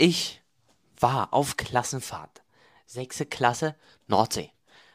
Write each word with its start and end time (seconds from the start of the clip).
Ich 0.00 0.40
war 0.98 1.34
auf 1.34 1.58
Klassenfahrt. 1.58 2.40
Sechste 2.86 3.26
Klasse, 3.26 3.76
Nordsee. 4.06 4.50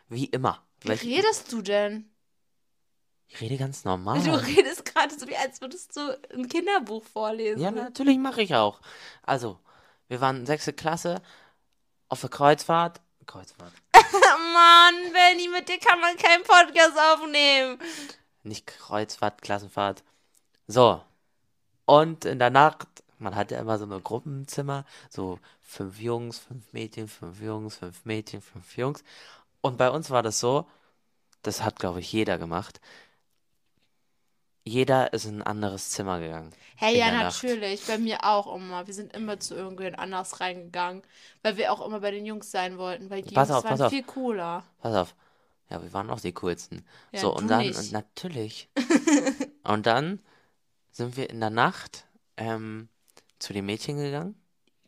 Wie 0.10 0.26
immer. 0.26 0.64
Wie 0.82 0.94
redest 0.94 1.52
du 1.52 1.62
denn? 1.62 2.10
Ich 3.28 3.40
rede 3.40 3.58
ganz 3.58 3.84
normal. 3.84 4.20
Du 4.24 4.34
redest 4.34 4.84
gerade 4.84 5.14
so, 5.16 5.28
wie 5.28 5.36
als 5.36 5.62
würdest 5.62 5.96
du 5.96 6.20
ein 6.34 6.50
Kinderbuch 6.50 7.04
vorlesen. 7.04 7.62
Ja, 7.62 7.70
natürlich 7.70 8.18
mache 8.18 8.42
ich 8.42 8.56
auch. 8.56 8.82
Also, 9.22 9.60
wir 10.08 10.22
waren 10.22 10.48
sechste 10.48 10.74
Klasse 10.74 11.22
auf 12.10 12.22
der 12.22 12.32
Kreuzfahrt. 12.32 13.00
Kreuzfahrt. 13.28 13.74
Mann, 13.94 15.14
Benny, 15.14 15.50
mit 15.50 15.70
dir 15.70 15.78
kann 15.78 16.00
man 16.00 16.18
keinen 16.18 16.44
Podcast 16.44 16.98
aufnehmen. 16.98 17.78
Nicht 18.42 18.66
Kreuzfahrt, 18.66 19.44
Klassenfahrt. 19.44 20.04
So. 20.66 21.00
Und 21.86 22.26
in 22.26 22.40
der 22.40 22.50
Nacht, 22.50 22.88
man 23.20 23.36
hatte 23.36 23.56
immer 23.56 23.78
so 23.78 23.86
ein 23.86 24.04
Gruppenzimmer, 24.04 24.86
so 25.10 25.40
fünf 25.62 26.00
Jungs, 26.00 26.40
fünf 26.40 26.72
Mädchen, 26.74 27.08
fünf 27.08 27.42
Jungs, 27.42 27.78
fünf 27.78 28.06
Mädchen, 28.06 28.42
fünf 28.42 28.78
Jungs. 28.78 29.04
Und 29.62 29.78
bei 29.78 29.90
uns 29.90 30.10
war 30.10 30.24
das 30.24 30.40
so, 30.40 30.68
das 31.42 31.64
hat, 31.64 31.80
glaube 31.80 32.00
ich, 32.00 32.12
jeder 32.12 32.38
gemacht. 32.38 32.82
Jeder 34.64 35.14
ist 35.14 35.26
in 35.26 35.42
ein 35.42 35.44
anderes 35.44 35.92
Zimmer 35.92 36.20
gegangen. 36.20 36.52
Hey, 36.76 36.98
ja, 36.98 37.12
natürlich. 37.12 37.86
Bei 37.86 38.00
mir 38.00 38.24
auch 38.24 38.54
immer. 38.54 38.88
Wir 38.88 38.96
sind 38.96 39.14
immer 39.14 39.40
zu 39.40 39.54
irgendwen 39.54 39.94
anders 39.94 40.40
reingegangen, 40.40 41.04
weil 41.44 41.58
wir 41.58 41.72
auch 41.72 41.86
immer 41.86 42.00
bei 42.00 42.10
den 42.10 42.26
Jungs 42.26 42.50
sein 42.50 42.80
wollten, 42.80 43.12
weil 43.12 43.22
die 43.22 43.36
Pass 43.36 43.50
Jungs 43.50 43.60
auf, 43.60 43.64
waren 43.66 43.72
pass 43.74 43.82
auf. 43.82 43.90
viel 43.92 44.04
cooler. 44.04 44.64
Pass 44.80 44.96
auf. 44.96 45.16
Ja, 45.70 45.82
wir 45.82 45.94
waren 45.94 46.10
auch 46.10 46.20
die 46.20 46.34
coolsten. 46.34 46.86
Ja, 47.12 47.22
so, 47.22 47.36
und 47.36 47.48
dann, 47.48 47.60
nicht. 47.60 47.78
und 47.78 47.92
natürlich. 47.92 48.70
und 49.64 49.86
dann 49.86 50.20
sind 50.92 51.16
wir 51.16 51.30
in 51.30 51.40
der 51.40 51.50
Nacht 51.50 52.06
ähm, 52.38 52.90
zu 53.40 53.54
den 53.54 53.66
Mädchen 53.66 53.98
gegangen. 53.98 54.40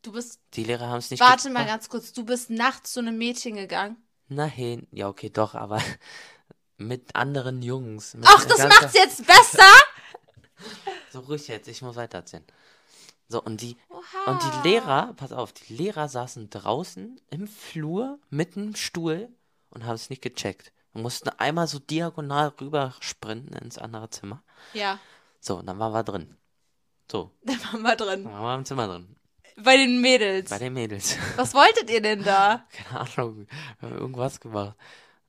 Du 0.01 0.11
bist. 0.11 0.39
Die 0.53 0.63
Lehrer 0.63 0.87
haben 0.87 0.99
es 0.99 1.11
nicht 1.11 1.19
Warte 1.19 1.49
mal 1.49 1.65
ganz 1.65 1.89
kurz. 1.89 2.13
Du 2.13 2.23
bist 2.25 2.49
nachts 2.49 2.93
zu 2.93 2.99
einem 2.99 3.17
Mädchen 3.17 3.55
gegangen. 3.55 3.97
Nein, 4.29 4.87
ja, 4.91 5.07
okay, 5.07 5.29
doch, 5.29 5.55
aber 5.55 5.81
mit 6.77 7.15
anderen 7.15 7.61
Jungs. 7.61 8.13
Mit 8.13 8.25
Ach, 8.27 8.45
das 8.45 8.59
macht's 8.67 8.93
jetzt 8.93 9.25
besser? 9.25 9.63
So 11.11 11.19
ruhig 11.19 11.47
jetzt, 11.47 11.67
ich 11.67 11.81
muss 11.83 11.95
weitererzählen. 11.95 12.43
So, 13.29 13.41
und 13.41 13.61
die, 13.61 13.77
Oha. 13.89 14.31
und 14.31 14.41
die 14.43 14.67
Lehrer, 14.69 15.13
pass 15.15 15.31
auf, 15.31 15.53
die 15.53 15.75
Lehrer 15.75 16.09
saßen 16.09 16.49
draußen 16.49 17.21
im 17.29 17.47
Flur 17.47 18.19
mit 18.29 18.57
einem 18.57 18.75
Stuhl 18.75 19.29
und 19.69 19.85
haben 19.85 19.95
es 19.95 20.09
nicht 20.09 20.21
gecheckt. 20.23 20.71
Wir 20.93 21.01
mussten 21.03 21.29
einmal 21.29 21.67
so 21.67 21.77
diagonal 21.79 22.47
rüber 22.59 22.95
sprinten 23.01 23.53
ins 23.53 23.77
andere 23.77 24.09
Zimmer. 24.09 24.43
Ja, 24.73 24.99
So, 25.39 25.57
und 25.57 25.67
dann 25.67 25.77
waren 25.79 25.93
wir 25.93 26.03
drin. 26.03 26.35
So, 27.11 27.31
da 27.43 27.53
waren 27.71 27.81
wir 27.81 27.95
drin. 27.95 28.23
dann 28.23 28.33
waren 28.33 28.43
wir 28.43 28.55
im 28.55 28.65
Zimmer 28.65 28.87
drin. 28.87 29.15
Bei 29.59 29.75
den 29.77 30.01
Mädels. 30.01 30.49
Bei 30.51 30.59
den 30.59 30.73
Mädels. 30.73 31.17
Was 31.35 31.53
wolltet 31.53 31.89
ihr 31.89 32.01
denn 32.01 32.23
da? 32.23 32.67
Keine 32.71 33.01
Ahnung, 33.01 33.47
wir 33.79 33.89
haben 33.89 33.97
irgendwas 33.97 34.39
gemacht. 34.39 34.75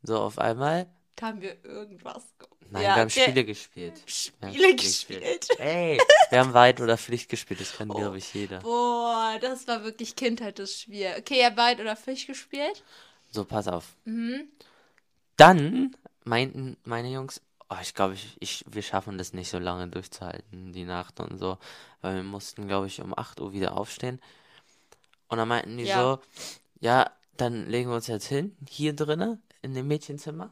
So, 0.03 0.19
auf 0.21 0.39
einmal, 0.39 0.87
Da 1.17 1.29
haben 1.29 1.41
wir 1.41 1.65
irgendwas 1.65 2.23
gemacht. 2.38 2.56
nein, 2.71 2.83
Ja, 2.83 2.94
wir 2.97 3.00
haben. 3.03 3.11
Spiele 3.11 3.44
gespielt. 3.44 3.94
Haben 4.43 4.53
Spiele 4.53 4.77
gespielt. 4.77 5.49
Ey, 5.59 5.99
wir 6.31 6.38
haben 6.41 6.53
Weit- 6.53 6.81
oder 6.81 6.99
Pflicht 6.99 7.31
gespielt, 7.31 7.61
das 7.61 7.72
kann, 7.77 7.88
glaube 7.88 8.19
ich, 8.19 8.34
jeder. 8.34 8.59
Boah, 8.61 9.38
das 9.41 9.67
war 9.67 9.83
wirklich 9.83 10.15
Kindheit 10.15 10.59
das 10.59 10.81
Spiel. 10.83 11.15
Okay, 11.19 11.38
ihr 11.38 11.47
habt 11.47 11.56
Wald 11.56 11.81
oder 11.81 11.97
Fisch 11.97 12.27
gespielt? 12.27 12.84
So, 13.31 13.44
pass 13.44 13.67
auf. 13.67 13.94
Mhm. 14.05 14.49
Dann 15.37 15.97
meinten 16.25 16.77
meine 16.84 17.09
Jungs, 17.11 17.41
oh, 17.71 17.77
ich 17.81 17.95
glaube, 17.95 18.15
ich, 18.15 18.37
ich, 18.41 18.65
wir 18.69 18.83
schaffen 18.83 19.19
das 19.19 19.33
nicht 19.33 19.51
so 19.51 19.59
lange 19.59 19.89
durchzuhalten, 19.89 20.73
die 20.73 20.84
Nacht 20.84 21.21
und 21.21 21.39
so. 21.39 21.59
Weil 22.01 22.17
wir 22.17 22.23
mussten, 22.23 22.67
glaube 22.69 22.87
ich, 22.87 23.01
um 23.01 23.17
8 23.17 23.41
Uhr 23.41 23.53
wieder 23.53 23.77
aufstehen. 23.77 24.21
Und 25.29 25.39
dann 25.39 25.49
meinten 25.49 25.77
die 25.77 25.84
Ja. 25.84 26.01
so, 26.01 26.23
ja, 26.81 27.11
dann 27.37 27.67
legen 27.67 27.91
wir 27.91 27.97
uns 27.97 28.06
jetzt 28.06 28.27
hin, 28.27 28.56
hier 28.69 28.95
drinnen, 28.95 29.43
in 29.62 29.75
dem 29.75 29.89
Mädchenzimmer. 29.89 30.51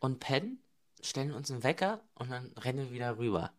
Und 0.00 0.20
pennen, 0.20 0.62
stellen 1.02 1.32
uns 1.32 1.50
einen 1.50 1.62
Wecker 1.62 2.00
und 2.14 2.30
dann 2.30 2.52
rennen 2.58 2.78
wir 2.86 2.92
wieder 2.92 3.18
rüber. 3.18 3.50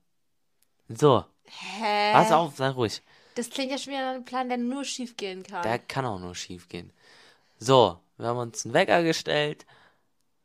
So, 0.90 1.26
Hä? 1.46 2.14
pass 2.14 2.32
auf, 2.32 2.56
sei 2.56 2.70
ruhig. 2.70 3.02
Das 3.36 3.50
klingt 3.50 3.72
ja 3.72 3.78
schon 3.78 3.94
wieder 3.94 4.06
nach 4.06 4.16
einem 4.16 4.26
Plan, 4.26 4.48
der 4.48 4.58
nur 4.58 4.86
schief 4.86 5.18
gehen 5.18 5.44
kann. 5.44 5.64
Der 5.64 5.80
kann 5.80 6.06
auch 6.06 6.20
nur 6.20 6.36
schief 6.36 6.70
gehen. 6.70 6.92
So, 7.60 8.00
wir 8.18 8.28
haben 8.28 8.38
uns 8.38 8.66
einen 8.66 8.74
Wecker 8.74 9.04
gestellt. 9.04 9.66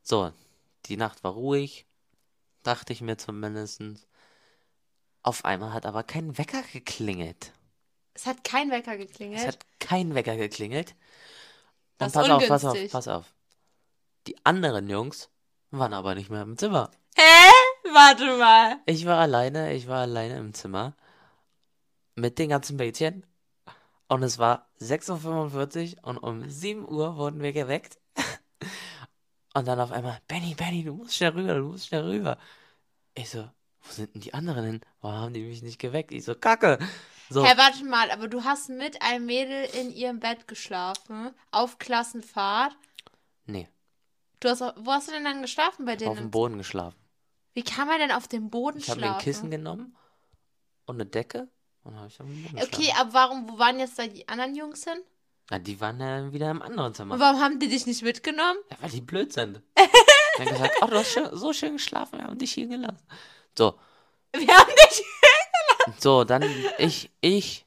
So, 0.02 0.32
die 0.86 0.96
Nacht 0.96 1.22
war 1.24 1.32
ruhig. 1.32 1.86
Dachte 2.62 2.92
ich 2.92 3.00
mir 3.00 3.16
zumindest. 3.16 3.82
Auf 5.22 5.44
einmal 5.44 5.72
hat 5.72 5.86
aber 5.86 6.02
kein 6.02 6.36
Wecker 6.38 6.62
geklingelt. 6.72 7.52
es 8.14 8.26
hat 8.26 8.44
kein 8.44 8.70
Wecker 8.70 8.96
geklingelt. 8.96 9.40
Es 9.40 9.46
hat 9.46 9.66
kein 9.78 10.14
Wecker 10.14 10.36
geklingelt. 10.36 10.90
Und 10.92 10.96
Das 11.98 12.12
pass 12.12 12.26
ist 12.26 12.32
auf, 12.32 12.48
pass 12.48 12.64
auf, 12.64 12.70
ungünstig. 12.72 12.92
pass 12.92 13.08
auf. 13.08 13.34
Die 14.26 14.36
anderen 14.44 14.88
Jungs 14.88 15.30
waren 15.70 15.92
aber 15.92 16.14
nicht 16.14 16.30
mehr 16.30 16.42
im 16.42 16.56
Zimmer. 16.58 16.90
Hä? 17.16 17.50
Warte 17.92 18.36
mal. 18.38 18.78
Ich 18.86 19.04
war 19.06 19.18
alleine, 19.18 19.72
ich 19.74 19.88
war 19.88 20.00
alleine 20.00 20.38
im 20.38 20.54
Zimmer. 20.54 20.94
Mit 22.14 22.38
den 22.38 22.50
ganzen 22.50 22.76
Mädchen. 22.76 23.24
Und 24.08 24.22
es 24.22 24.38
war 24.38 24.68
6.45 24.80 25.98
Uhr 25.98 26.08
und 26.08 26.18
um 26.18 26.48
7 26.48 26.88
Uhr 26.88 27.16
wurden 27.16 27.42
wir 27.42 27.52
geweckt. 27.52 27.98
Und 29.54 29.66
dann 29.66 29.80
auf 29.80 29.90
einmal, 29.92 30.20
Benny, 30.28 30.54
Benny, 30.54 30.84
du 30.84 30.94
musst 30.94 31.14
schnell 31.16 31.30
rüber, 31.32 31.54
du 31.54 31.64
musst 31.64 31.88
schnell 31.88 32.04
rüber. 32.04 32.38
Ich 33.14 33.30
so, 33.30 33.50
wo 33.82 33.92
sind 33.92 34.14
denn 34.14 34.22
die 34.22 34.34
anderen 34.34 34.64
hin? 34.64 34.80
Warum 35.00 35.18
haben 35.20 35.34
die 35.34 35.42
mich 35.42 35.62
nicht 35.62 35.78
geweckt? 35.80 36.12
Ich 36.12 36.24
so, 36.24 36.34
Kacke. 36.34 36.78
So, 37.30 37.44
Hä, 37.44 37.52
warte 37.56 37.84
mal, 37.84 38.10
aber 38.10 38.28
du 38.28 38.44
hast 38.44 38.68
mit 38.70 39.02
einem 39.02 39.26
Mädel 39.26 39.64
in 39.74 39.92
ihrem 39.92 40.20
Bett 40.20 40.48
geschlafen, 40.48 41.30
auf 41.52 41.78
Klassenfahrt. 41.78 42.76
nee, 43.46 43.68
Du 44.40 44.48
hast, 44.48 44.60
wo 44.60 44.90
hast 44.92 45.08
du 45.08 45.12
denn 45.12 45.24
dann 45.24 45.42
geschlafen 45.42 45.84
bei 45.84 45.94
ich 45.94 46.00
denen? 46.00 46.10
auf 46.12 46.18
dem 46.18 46.30
Boden 46.30 46.58
geschlafen. 46.58 46.96
Wie 47.54 47.62
kann 47.62 47.86
man 47.88 47.98
denn 47.98 48.10
auf 48.12 48.26
dem 48.28 48.50
Boden 48.50 48.78
Ich 48.78 48.88
habe 48.88 49.00
schlafen? 49.00 49.12
mir 49.12 49.18
ein 49.18 49.22
Kissen 49.24 49.50
genommen 49.50 49.96
und 50.86 50.96
eine 50.96 51.06
Decke 51.06 51.48
und 51.84 51.96
habe 51.96 52.08
ich 52.08 52.20
auf 52.20 52.26
dem 52.26 52.42
Boden 52.42 52.58
Okay, 52.62 52.86
geschlafen. 52.86 53.00
aber 53.00 53.12
warum, 53.14 53.48
wo 53.48 53.58
waren 53.58 53.78
jetzt 53.78 53.98
da 53.98 54.06
die 54.06 54.28
anderen 54.28 54.54
Jungs 54.54 54.84
hin? 54.84 55.00
Na, 55.50 55.58
die 55.58 55.80
waren 55.80 56.00
ja 56.00 56.32
wieder 56.32 56.50
im 56.50 56.62
anderen 56.62 56.94
Zimmer. 56.94 57.14
Und 57.14 57.20
warum 57.20 57.40
haben 57.40 57.58
die 57.58 57.68
dich 57.68 57.84
nicht 57.86 58.02
mitgenommen? 58.02 58.58
Ja, 58.70 58.76
weil 58.80 58.90
die 58.90 59.00
blöd 59.00 59.32
sind. 59.32 59.60
Die 60.38 60.46
haben 60.46 60.52
gesagt, 60.52 60.76
oh, 60.80 60.86
du 60.86 60.94
hast 60.96 61.12
so 61.32 61.52
schön 61.52 61.72
geschlafen, 61.74 62.18
wir 62.18 62.24
haben 62.26 62.38
dich 62.38 62.52
hier 62.52 62.66
gelassen. 62.68 63.04
So, 63.58 63.78
Wir 64.32 64.46
haben 64.56 64.70
dich. 64.88 65.04
so, 65.98 66.24
dann 66.24 66.44
ich, 66.78 67.10
ich 67.20 67.66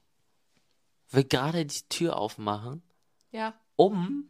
will 1.10 1.24
gerade 1.24 1.64
die 1.66 1.82
Tür 1.90 2.16
aufmachen, 2.16 2.82
Ja. 3.30 3.54
um 3.76 4.28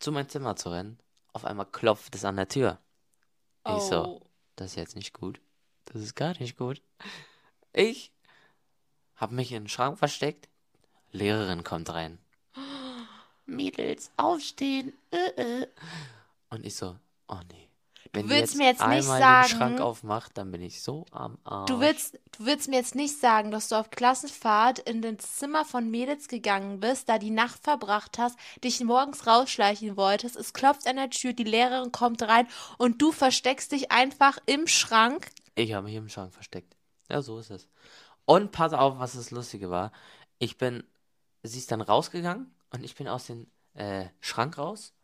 zu 0.00 0.10
meinem 0.12 0.28
Zimmer 0.28 0.56
zu 0.56 0.70
rennen. 0.70 0.98
Auf 1.32 1.44
einmal 1.46 1.66
klopft 1.66 2.14
es 2.16 2.24
an 2.26 2.36
der 2.36 2.48
Tür. 2.48 2.78
Ich 3.66 3.82
so, 3.84 4.04
Oh. 4.04 4.22
das 4.56 4.72
ist 4.72 4.76
jetzt 4.76 4.96
nicht 4.96 5.14
gut. 5.14 5.40
Das 5.86 6.02
ist 6.02 6.14
gar 6.16 6.36
nicht 6.40 6.58
gut. 6.58 6.82
Ich 7.72 8.12
habe 9.14 9.34
mich 9.34 9.52
in 9.52 9.62
den 9.64 9.68
Schrank 9.68 9.98
versteckt. 9.98 10.48
Lehrerin 11.12 11.64
kommt 11.64 11.92
rein. 11.92 12.18
Mädels, 13.46 14.10
aufstehen. 14.16 14.92
Äh, 15.10 15.62
äh. 15.62 15.66
Und 16.50 16.64
ich 16.66 16.76
so, 16.76 16.96
oh 17.28 17.38
nee. 17.52 17.68
Wenn 18.14 18.26
die 18.26 18.30
willst 18.30 18.56
mir 18.56 18.66
jetzt 18.66 18.80
nicht 18.80 19.08
einmal 19.08 19.20
sagen- 19.20 19.48
den 19.48 19.56
Schrank 19.56 19.80
aufmacht, 19.80 20.36
dann 20.36 20.50
bin 20.50 20.60
ich 20.60 20.82
so 20.82 21.06
am 21.12 21.38
Arsch. 21.44 21.70
Du 21.70 21.80
willst, 21.80 22.18
du 22.32 22.44
willst 22.44 22.68
mir 22.68 22.76
jetzt 22.76 22.94
nicht 22.94 23.18
sagen, 23.18 23.50
dass 23.50 23.68
du 23.68 23.76
auf 23.76 23.88
Klassenfahrt 23.90 24.80
in 24.80 25.00
das 25.00 25.36
Zimmer 25.36 25.64
von 25.64 25.90
Mädels 25.90 26.28
gegangen 26.28 26.80
bist, 26.80 27.08
da 27.08 27.18
die 27.18 27.30
Nacht 27.30 27.62
verbracht 27.62 28.18
hast, 28.18 28.38
dich 28.62 28.80
morgens 28.80 29.26
rausschleichen 29.26 29.96
wolltest, 29.96 30.36
es 30.36 30.52
klopft 30.52 30.86
an 30.86 30.96
der 30.96 31.08
Tür, 31.08 31.32
die 31.32 31.44
Lehrerin 31.44 31.90
kommt 31.90 32.20
rein 32.22 32.46
und 32.76 33.00
du 33.00 33.12
versteckst 33.12 33.72
dich 33.72 33.90
einfach 33.90 34.36
im 34.44 34.66
Schrank. 34.66 35.30
Ich 35.54 35.72
habe 35.72 35.86
mich 35.86 35.94
im 35.94 36.10
Schrank 36.10 36.34
versteckt. 36.34 36.76
Ja, 37.10 37.22
so 37.22 37.38
ist 37.38 37.50
es. 37.50 37.66
Und 38.26 38.52
pass 38.52 38.74
auf, 38.74 38.98
was 38.98 39.14
das 39.14 39.30
Lustige 39.30 39.70
war. 39.70 39.90
Ich 40.38 40.58
bin, 40.58 40.84
sie 41.42 41.58
ist 41.58 41.70
dann 41.70 41.80
rausgegangen 41.80 42.54
und 42.70 42.84
ich 42.84 42.94
bin 42.94 43.08
aus 43.08 43.26
dem 43.26 43.46
äh, 43.74 44.06
Schrank 44.20 44.58
raus 44.58 44.94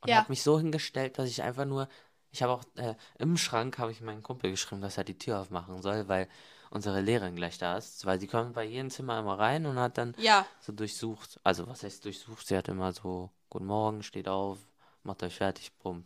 und 0.00 0.10
Ja. 0.10 0.16
habe 0.18 0.30
mich 0.32 0.42
so 0.42 0.58
hingestellt, 0.58 1.18
dass 1.18 1.28
ich 1.28 1.42
einfach 1.42 1.64
nur, 1.64 1.88
ich 2.30 2.42
habe 2.42 2.52
auch 2.52 2.64
äh, 2.76 2.94
im 3.18 3.36
Schrank 3.36 3.78
habe 3.78 3.92
ich 3.92 4.00
meinen 4.00 4.22
Kumpel 4.22 4.50
geschrieben, 4.50 4.80
dass 4.80 4.98
er 4.98 5.04
die 5.04 5.18
Tür 5.18 5.40
aufmachen 5.40 5.80
soll, 5.82 6.08
weil 6.08 6.28
unsere 6.70 7.00
Lehrerin 7.00 7.34
gleich 7.34 7.58
da 7.58 7.76
ist, 7.76 8.06
weil 8.06 8.20
sie 8.20 8.28
kommt 8.28 8.54
bei 8.54 8.64
jedem 8.64 8.90
Zimmer 8.90 9.18
immer 9.18 9.38
rein 9.38 9.66
und 9.66 9.78
hat 9.78 9.98
dann 9.98 10.14
Ja. 10.18 10.46
so 10.60 10.72
durchsucht. 10.72 11.40
Also, 11.42 11.66
was 11.66 11.82
heißt 11.82 12.04
durchsucht? 12.04 12.46
Sie 12.46 12.56
hat 12.56 12.68
immer 12.68 12.92
so, 12.92 13.30
guten 13.48 13.66
Morgen, 13.66 14.02
steht 14.04 14.28
auf, 14.28 14.58
macht 15.02 15.22
euch 15.22 15.34
fertig, 15.34 15.72
bumm. 15.78 16.04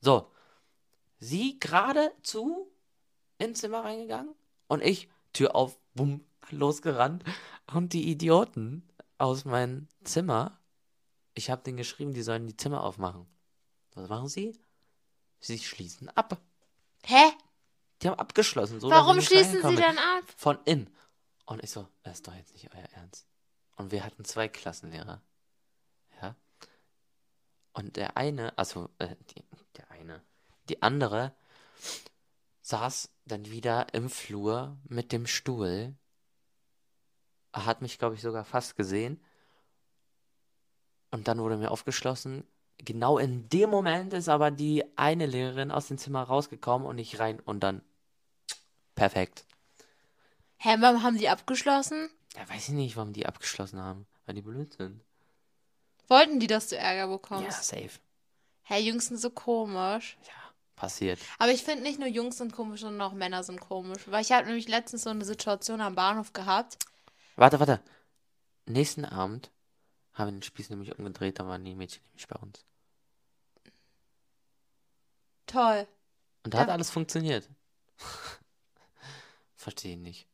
So. 0.00 0.30
Sie 1.20 1.58
geradezu 1.60 2.70
ins 3.38 3.60
Zimmer 3.60 3.84
reingegangen 3.84 4.34
und 4.68 4.82
ich, 4.82 5.08
Tür 5.32 5.54
auf, 5.54 5.78
bumm, 5.94 6.24
losgerannt. 6.50 7.24
Und 7.72 7.92
die 7.92 8.10
Idioten 8.10 8.86
aus 9.18 9.44
meinem 9.44 9.88
Zimmer, 10.04 10.60
ich 11.34 11.50
habe 11.50 11.62
denen 11.62 11.76
geschrieben, 11.76 12.14
die 12.14 12.22
sollen 12.22 12.46
die 12.46 12.56
Zimmer 12.56 12.82
aufmachen. 12.82 13.26
Was 13.94 14.08
machen 14.08 14.28
sie? 14.28 14.58
Sie 15.40 15.58
schließen 15.58 16.08
ab. 16.10 16.40
Hä? 17.04 17.32
Die 18.02 18.08
haben 18.08 18.18
abgeschlossen. 18.18 18.80
So, 18.80 18.90
Warum 18.90 19.20
schließen 19.20 19.62
sie 19.62 19.76
dann 19.76 19.98
ab? 19.98 20.24
Von 20.36 20.58
innen. 20.64 20.94
Und 21.46 21.62
ich 21.62 21.70
so, 21.70 21.88
das 22.02 22.14
ist 22.14 22.26
doch 22.26 22.34
jetzt 22.34 22.52
nicht 22.54 22.72
euer 22.74 22.88
Ernst. 22.94 23.26
Und 23.76 23.92
wir 23.92 24.04
hatten 24.04 24.24
zwei 24.24 24.48
Klassenlehrer. 24.48 25.20
Ja. 26.20 26.34
Und 27.72 27.96
der 27.96 28.16
eine, 28.16 28.56
also, 28.56 28.88
äh, 28.98 29.14
die, 29.30 29.44
der 29.76 29.90
eine, 29.90 30.22
die 30.68 30.82
andere 30.82 31.34
saß 32.62 33.10
dann 33.26 33.46
wieder 33.50 33.92
im 33.92 34.08
Flur 34.08 34.78
mit 34.84 35.12
dem 35.12 35.26
Stuhl. 35.26 35.94
Hat 37.54 37.80
mich, 37.82 37.98
glaube 37.98 38.14
ich, 38.16 38.20
sogar 38.22 38.44
fast 38.44 38.76
gesehen. 38.76 39.20
Und 41.10 41.28
dann 41.28 41.38
wurde 41.38 41.56
mir 41.56 41.70
aufgeschlossen. 41.70 42.44
Genau 42.78 43.18
in 43.18 43.48
dem 43.48 43.70
Moment 43.70 44.12
ist 44.12 44.28
aber 44.28 44.50
die 44.50 44.84
eine 44.96 45.26
Lehrerin 45.26 45.70
aus 45.70 45.86
dem 45.86 45.96
Zimmer 45.96 46.24
rausgekommen 46.24 46.86
und 46.86 46.98
ich 46.98 47.20
rein 47.20 47.38
und 47.40 47.60
dann 47.60 47.80
perfekt. 48.96 49.44
Hä, 50.58 50.76
warum 50.80 51.02
haben 51.04 51.16
die 51.16 51.28
abgeschlossen? 51.28 52.10
Ja, 52.36 52.48
weiß 52.48 52.68
ich 52.68 52.74
nicht, 52.74 52.96
warum 52.96 53.12
die 53.12 53.26
abgeschlossen 53.26 53.80
haben. 53.80 54.06
Weil 54.26 54.34
die 54.34 54.42
blöd 54.42 54.72
sind. 54.72 55.00
Wollten 56.08 56.40
die, 56.40 56.46
dass 56.48 56.68
du 56.68 56.76
Ärger 56.76 57.02
Ja, 57.02 57.06
bekommst? 57.06 57.64
safe. 57.64 58.00
Hä, 58.64 58.80
Jungs 58.80 59.06
sind 59.06 59.18
so 59.18 59.30
komisch. 59.30 60.16
Ja, 60.26 60.32
passiert. 60.74 61.20
Aber 61.38 61.52
ich 61.52 61.62
finde 61.62 61.82
nicht 61.82 61.98
nur 62.00 62.08
Jungs 62.08 62.38
sind 62.38 62.52
komisch, 62.52 62.80
sondern 62.80 63.02
auch 63.02 63.12
Männer 63.12 63.44
sind 63.44 63.60
komisch. 63.60 64.02
Weil 64.06 64.22
ich 64.22 64.32
habe 64.32 64.46
nämlich 64.46 64.66
letztens 64.66 65.02
so 65.02 65.10
eine 65.10 65.24
Situation 65.24 65.80
am 65.80 65.94
Bahnhof 65.94 66.32
gehabt. 66.32 66.78
Warte, 67.36 67.58
warte. 67.60 67.80
Nächsten 68.66 69.04
Abend 69.04 69.50
haben 70.14 70.28
wir 70.28 70.32
den 70.32 70.42
Spieß 70.42 70.70
nämlich 70.70 70.96
umgedreht, 70.98 71.38
da 71.38 71.46
waren 71.46 71.64
die 71.64 71.74
Mädchen 71.74 72.02
nämlich 72.04 72.26
bei 72.28 72.36
uns. 72.36 72.64
Toll. 75.46 75.86
Und 76.44 76.54
da 76.54 76.58
hat 76.60 76.68
Ja. 76.68 76.74
alles 76.74 76.90
funktioniert. 76.90 77.48
Verstehe 79.56 79.94
ich 79.94 79.98
nicht. 80.00 80.28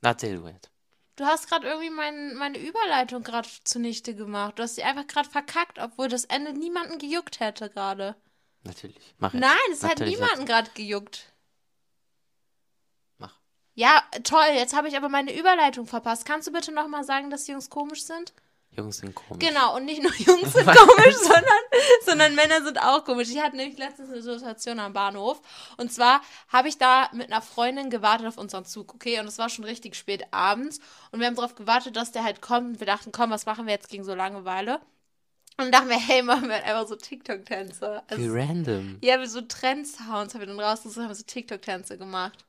Na, 0.00 0.10
erzähl 0.10 0.36
du 0.38 0.46
jetzt. 0.48 0.70
Du 1.16 1.24
hast 1.24 1.48
gerade 1.48 1.66
irgendwie 1.68 1.90
mein, 1.90 2.34
meine 2.34 2.58
Überleitung 2.58 3.22
gerade 3.22 3.48
zunichte 3.62 4.14
gemacht. 4.16 4.58
Du 4.58 4.64
hast 4.64 4.74
sie 4.74 4.82
einfach 4.82 5.06
gerade 5.06 5.28
verkackt, 5.30 5.78
obwohl 5.78 6.08
das 6.08 6.24
Ende 6.24 6.52
niemanden 6.52 6.98
gejuckt 6.98 7.38
hätte 7.40 7.70
gerade. 7.70 8.16
Natürlich. 8.64 9.14
Mach 9.18 9.32
jetzt. 9.32 9.40
Nein, 9.40 9.56
es 9.72 9.82
hat 9.84 10.00
niemanden 10.00 10.44
gerade 10.44 10.70
gejuckt. 10.72 11.32
Ja, 13.74 14.02
toll. 14.22 14.46
Jetzt 14.54 14.74
habe 14.74 14.88
ich 14.88 14.96
aber 14.96 15.08
meine 15.08 15.36
Überleitung 15.36 15.86
verpasst. 15.86 16.24
Kannst 16.24 16.46
du 16.48 16.52
bitte 16.52 16.72
nochmal 16.72 17.04
sagen, 17.04 17.30
dass 17.30 17.46
Jungs 17.46 17.70
komisch 17.70 18.04
sind? 18.04 18.32
Jungs 18.76 18.98
sind 18.98 19.14
komisch. 19.14 19.46
Genau, 19.46 19.76
und 19.76 19.84
nicht 19.84 20.02
nur 20.02 20.12
Jungs 20.14 20.52
sind 20.52 20.66
komisch, 20.66 21.14
sondern, 21.22 21.44
sondern 22.04 22.34
Männer 22.34 22.62
sind 22.62 22.78
auch 22.80 23.04
komisch. 23.04 23.30
Ich 23.30 23.40
hatte 23.40 23.56
nämlich 23.56 23.78
letztens 23.78 24.10
eine 24.10 24.22
Situation 24.22 24.80
am 24.80 24.92
Bahnhof. 24.92 25.40
Und 25.76 25.92
zwar 25.92 26.20
habe 26.48 26.68
ich 26.68 26.78
da 26.78 27.08
mit 27.12 27.30
einer 27.30 27.42
Freundin 27.42 27.90
gewartet 27.90 28.26
auf 28.26 28.38
unseren 28.38 28.64
Zug, 28.64 28.94
okay? 28.94 29.20
Und 29.20 29.26
es 29.26 29.38
war 29.38 29.48
schon 29.48 29.64
richtig 29.64 29.94
spät 29.94 30.26
abends. 30.32 30.80
Und 31.12 31.20
wir 31.20 31.26
haben 31.26 31.36
darauf 31.36 31.54
gewartet, 31.54 31.96
dass 31.96 32.12
der 32.12 32.24
halt 32.24 32.42
kommt. 32.42 32.66
Und 32.66 32.80
wir 32.80 32.86
dachten, 32.86 33.12
komm, 33.12 33.30
was 33.30 33.46
machen 33.46 33.66
wir 33.66 33.72
jetzt 33.74 33.88
gegen 33.88 34.04
so 34.04 34.14
Langeweile? 34.14 34.80
Und 35.56 35.66
dann 35.66 35.72
dachten 35.72 35.88
wir, 35.88 35.98
hey, 35.98 36.22
machen 36.22 36.48
wir 36.48 36.54
halt 36.54 36.64
einfach 36.64 36.88
so 36.88 36.96
TikTok-Tänze. 36.96 38.02
Wie 38.08 38.14
Also, 38.14 38.34
random. 38.34 38.98
ja, 39.02 39.20
wir 39.20 39.28
so 39.28 39.40
Trend-Sounds 39.40 40.34
haben 40.34 40.40
wir 40.40 40.46
dann 40.46 40.58
rausgesucht, 40.58 41.04
haben 41.04 41.14
so 41.14 41.22
TikTok-Tänze 41.24 41.96
gemacht. 41.96 42.44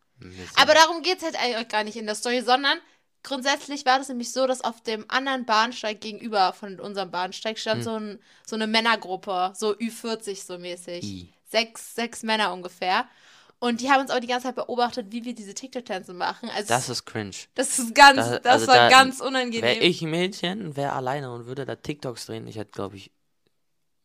Aber 0.55 0.73
darum 0.73 1.01
geht 1.01 1.17
es 1.19 1.23
halt 1.23 1.35
eigentlich 1.39 1.67
gar 1.67 1.83
nicht 1.83 1.97
in 1.97 2.05
der 2.05 2.15
Story, 2.15 2.41
sondern 2.41 2.77
grundsätzlich 3.23 3.85
war 3.85 3.97
das 3.99 4.07
nämlich 4.09 4.31
so, 4.31 4.47
dass 4.47 4.61
auf 4.61 4.81
dem 4.81 5.05
anderen 5.09 5.45
Bahnsteig 5.45 5.99
gegenüber 6.01 6.53
von 6.53 6.79
unserem 6.79 7.11
Bahnsteig 7.11 7.57
stand 7.59 7.83
so, 7.83 7.95
ein, 7.99 8.19
so 8.45 8.55
eine 8.55 8.67
Männergruppe, 8.67 9.53
so 9.55 9.71
Ü40 9.73 10.45
so 10.45 10.57
mäßig. 10.57 11.03
I. 11.03 11.33
Sechs, 11.49 11.95
sechs 11.95 12.23
Männer 12.23 12.53
ungefähr. 12.53 13.07
Und 13.59 13.79
die 13.81 13.89
haben 13.89 14.01
uns 14.01 14.11
auch 14.11 14.19
die 14.19 14.27
ganze 14.27 14.47
Zeit 14.47 14.55
beobachtet, 14.55 15.07
wie 15.11 15.23
wir 15.25 15.33
diese 15.33 15.53
TikTok-Tänze 15.53 16.13
machen. 16.13 16.49
Also 16.49 16.67
Das 16.67 16.89
ist 16.89 17.05
cringe. 17.05 17.31
das 17.55 17.79
ist 17.79 17.95
ganz, 17.95 18.17
Da- 18.17 18.39
das 18.39 18.51
also 18.53 18.67
war 18.67 18.75
da- 18.75 18.89
ganz 18.89 19.19
Wäre 19.19 19.29
unangenehm. 19.29 19.81
ich 19.81 20.01
ein 20.01 20.11
Mädchen, 20.11 20.75
wäre 20.75 20.91
alleine 20.93 21.31
und 21.33 21.45
würde 21.45 21.65
da 21.65 21.75
TikToks 21.75 22.25
drehen, 22.25 22.45
ich 22.47 22.57
hätte, 22.57 22.71
glaube 22.71 22.97
ich, 22.97 23.11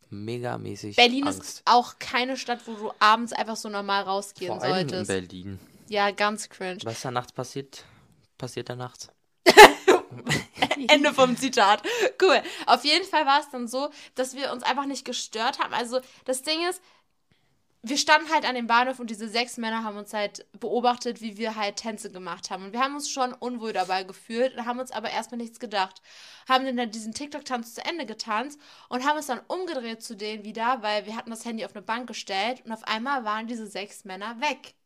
megamäßig 0.08 0.96
Berlin 0.96 1.26
Angst. 1.26 1.40
ist 1.42 1.62
auch 1.66 1.98
keine 1.98 2.36
Stadt, 2.36 2.60
wo 2.66 2.74
du 2.74 2.92
abends 2.98 3.32
einfach 3.32 3.56
so 3.56 3.68
normal 3.68 4.02
rausgehen 4.04 4.52
Vor 4.54 4.62
allem 4.62 4.82
in 4.82 4.88
solltest. 4.88 5.08
Berlin. 5.08 5.60
Ja, 5.90 6.12
ganz 6.12 6.48
cringe. 6.48 6.78
Was 6.84 7.00
da 7.00 7.10
nachts 7.10 7.32
passiert, 7.32 7.84
passiert 8.38 8.68
da 8.68 8.76
nachts. 8.76 9.08
Ende 10.88 11.12
vom 11.12 11.36
Zitat. 11.36 11.82
Cool. 12.22 12.40
Auf 12.66 12.84
jeden 12.84 13.04
Fall 13.04 13.26
war 13.26 13.40
es 13.40 13.50
dann 13.50 13.66
so, 13.66 13.90
dass 14.14 14.36
wir 14.36 14.52
uns 14.52 14.62
einfach 14.62 14.86
nicht 14.86 15.04
gestört 15.04 15.58
haben. 15.58 15.74
Also 15.74 16.00
das 16.26 16.42
Ding 16.42 16.64
ist, 16.68 16.80
wir 17.82 17.98
standen 17.98 18.30
halt 18.30 18.44
an 18.44 18.54
dem 18.54 18.68
Bahnhof 18.68 19.00
und 19.00 19.10
diese 19.10 19.28
sechs 19.28 19.56
Männer 19.56 19.82
haben 19.82 19.96
uns 19.96 20.14
halt 20.14 20.46
beobachtet, 20.60 21.22
wie 21.22 21.38
wir 21.38 21.56
halt 21.56 21.74
Tänze 21.74 22.12
gemacht 22.12 22.50
haben. 22.50 22.66
Und 22.66 22.72
wir 22.72 22.78
haben 22.78 22.94
uns 22.94 23.10
schon 23.10 23.32
unwohl 23.32 23.72
dabei 23.72 24.04
gefühlt, 24.04 24.56
haben 24.64 24.78
uns 24.78 24.92
aber 24.92 25.10
erstmal 25.10 25.38
nichts 25.38 25.58
gedacht. 25.58 26.02
Haben 26.48 26.66
dann 26.66 26.78
halt 26.78 26.94
diesen 26.94 27.14
TikTok-Tanz 27.14 27.74
zu 27.74 27.84
Ende 27.84 28.06
getanzt 28.06 28.60
und 28.88 29.04
haben 29.04 29.16
uns 29.16 29.26
dann 29.26 29.40
umgedreht 29.48 30.04
zu 30.04 30.14
denen 30.14 30.44
wieder, 30.44 30.82
weil 30.82 31.06
wir 31.06 31.16
hatten 31.16 31.30
das 31.30 31.44
Handy 31.44 31.64
auf 31.64 31.74
eine 31.74 31.82
Bank 31.82 32.06
gestellt 32.06 32.62
und 32.64 32.70
auf 32.70 32.84
einmal 32.84 33.24
waren 33.24 33.48
diese 33.48 33.66
sechs 33.66 34.04
Männer 34.04 34.40
weg. 34.40 34.76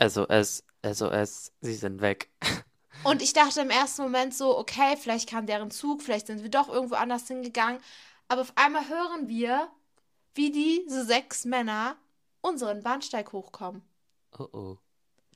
SOS, 0.00 0.64
SOS, 0.84 1.52
sie 1.60 1.74
sind 1.74 2.00
weg. 2.00 2.30
Und 3.04 3.22
ich 3.22 3.32
dachte 3.32 3.60
im 3.60 3.70
ersten 3.70 4.02
Moment 4.02 4.34
so, 4.34 4.58
okay, 4.58 4.96
vielleicht 4.96 5.28
kam 5.28 5.46
deren 5.46 5.70
Zug, 5.70 6.02
vielleicht 6.02 6.26
sind 6.26 6.42
wir 6.42 6.50
doch 6.50 6.68
irgendwo 6.68 6.96
anders 6.96 7.26
hingegangen. 7.28 7.80
Aber 8.28 8.42
auf 8.42 8.52
einmal 8.56 8.88
hören 8.88 9.28
wir, 9.28 9.68
wie 10.34 10.50
diese 10.50 11.04
sechs 11.04 11.44
Männer 11.44 11.96
unseren 12.42 12.82
Bahnsteig 12.82 13.32
hochkommen. 13.32 13.82
Oh 14.38 14.48
oh. 14.52 14.78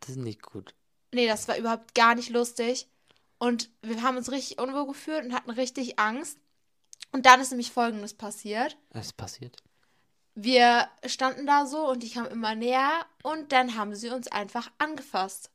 Das 0.00 0.10
ist 0.10 0.16
nicht 0.16 0.42
gut. 0.42 0.74
Nee, 1.12 1.26
das 1.26 1.48
war 1.48 1.56
überhaupt 1.56 1.94
gar 1.94 2.14
nicht 2.14 2.30
lustig. 2.30 2.88
Und 3.38 3.70
wir 3.82 4.02
haben 4.02 4.16
uns 4.16 4.30
richtig 4.30 4.60
unwohl 4.60 4.86
gefühlt 4.86 5.24
und 5.24 5.34
hatten 5.34 5.50
richtig 5.50 5.98
Angst. 5.98 6.38
Und 7.12 7.26
dann 7.26 7.40
ist 7.40 7.50
nämlich 7.50 7.72
Folgendes 7.72 8.14
passiert. 8.14 8.76
Es 8.90 9.06
ist 9.06 9.16
passiert. 9.16 9.56
Wir 10.34 10.88
standen 11.06 11.46
da 11.46 11.66
so 11.66 11.88
und 11.88 12.02
die 12.02 12.10
kamen 12.10 12.30
immer 12.30 12.54
näher 12.54 13.06
und 13.22 13.52
dann 13.52 13.76
haben 13.76 13.94
sie 13.94 14.10
uns 14.10 14.28
einfach 14.28 14.70
angefasst. 14.78 15.50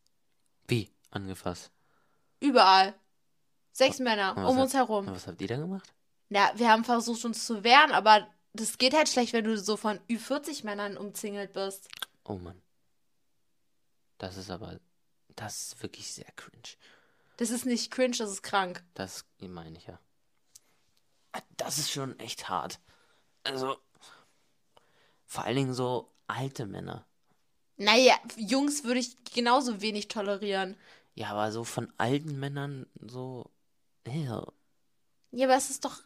Wie? 0.67 0.89
Angefasst. 1.12 1.71
Überall. 2.39 2.93
Sechs 3.71 4.00
Männer 4.00 4.38
um 4.38 4.43
hat- 4.55 4.62
uns 4.63 4.74
herum. 4.74 5.07
Was 5.07 5.27
habt 5.27 5.41
ihr 5.41 5.48
dann 5.48 5.62
gemacht? 5.62 5.93
Ja, 6.29 6.51
wir 6.55 6.69
haben 6.69 6.83
versucht, 6.86 7.25
uns 7.25 7.45
zu 7.45 7.63
wehren, 7.63 7.91
aber 7.91 8.27
das 8.53 8.77
geht 8.77 8.93
halt 8.93 9.09
schlecht, 9.09 9.33
wenn 9.33 9.43
du 9.45 9.57
so 9.57 9.77
von 9.77 10.00
Ü40 10.07 10.63
Männern 10.65 10.95
umzingelt 10.98 11.53
bist. 11.53 11.88
Oh 12.24 12.36
Mann. 12.38 12.62
Das 14.17 14.38
ist 14.38 14.50
aber, 14.51 14.79
das 15.36 15.62
ist 15.74 15.81
wirklich 15.83 16.13
sehr 16.13 16.31
cringe. 16.36 16.75
Das 17.38 17.50
ist 17.50 17.65
nicht 17.65 17.89
cringe, 17.91 18.15
das 18.17 18.29
ist 18.31 18.43
krank. 18.43 18.83
Das 18.93 19.25
meine 19.39 19.77
ich 19.77 19.88
ja. 19.88 20.00
Das 21.57 21.77
ist 21.77 21.91
schon 21.91 22.17
echt 22.19 22.50
hart. 22.50 22.79
Also, 23.43 23.77
vor 25.29 25.45
allen 25.45 25.55
Dingen 25.55 25.74
so 25.74 26.12
alte 26.27 26.65
Männer. 26.65 27.05
Naja, 27.77 28.15
Jungs 28.36 28.83
würde 28.83 29.00
ich 29.00 29.15
genauso 29.24 29.79
wenig 29.81 30.09
tolerieren. 30.09 30.75
Ja, 31.15 31.29
aber 31.29 31.51
so 31.51 31.63
von 31.63 31.93
alten 31.98 32.38
Männern 32.39 32.88
so. 33.00 33.50
Ja. 34.07 34.45
Ja, 35.31 35.45
aber 35.45 35.55
es 35.55 35.69
ist 35.69 35.86
doch 35.86 36.01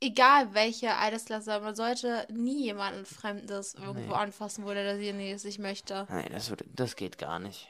egal, 0.00 0.54
welche 0.54 0.94
Altersklasse. 0.96 1.60
Man 1.60 1.74
sollte 1.74 2.26
nie 2.32 2.64
jemanden 2.64 3.04
Fremdes 3.04 3.74
irgendwo 3.74 4.12
Nee. 4.14 4.18
anfassen, 4.18 4.64
wo 4.64 4.68
der 4.72 4.84
derjenige 4.84 5.34
es 5.34 5.44
nicht 5.44 5.58
möchte. 5.58 6.06
Nein, 6.08 6.30
das, 6.32 6.48
würde, 6.48 6.64
das 6.74 6.96
geht 6.96 7.18
gar 7.18 7.38
nicht. 7.38 7.68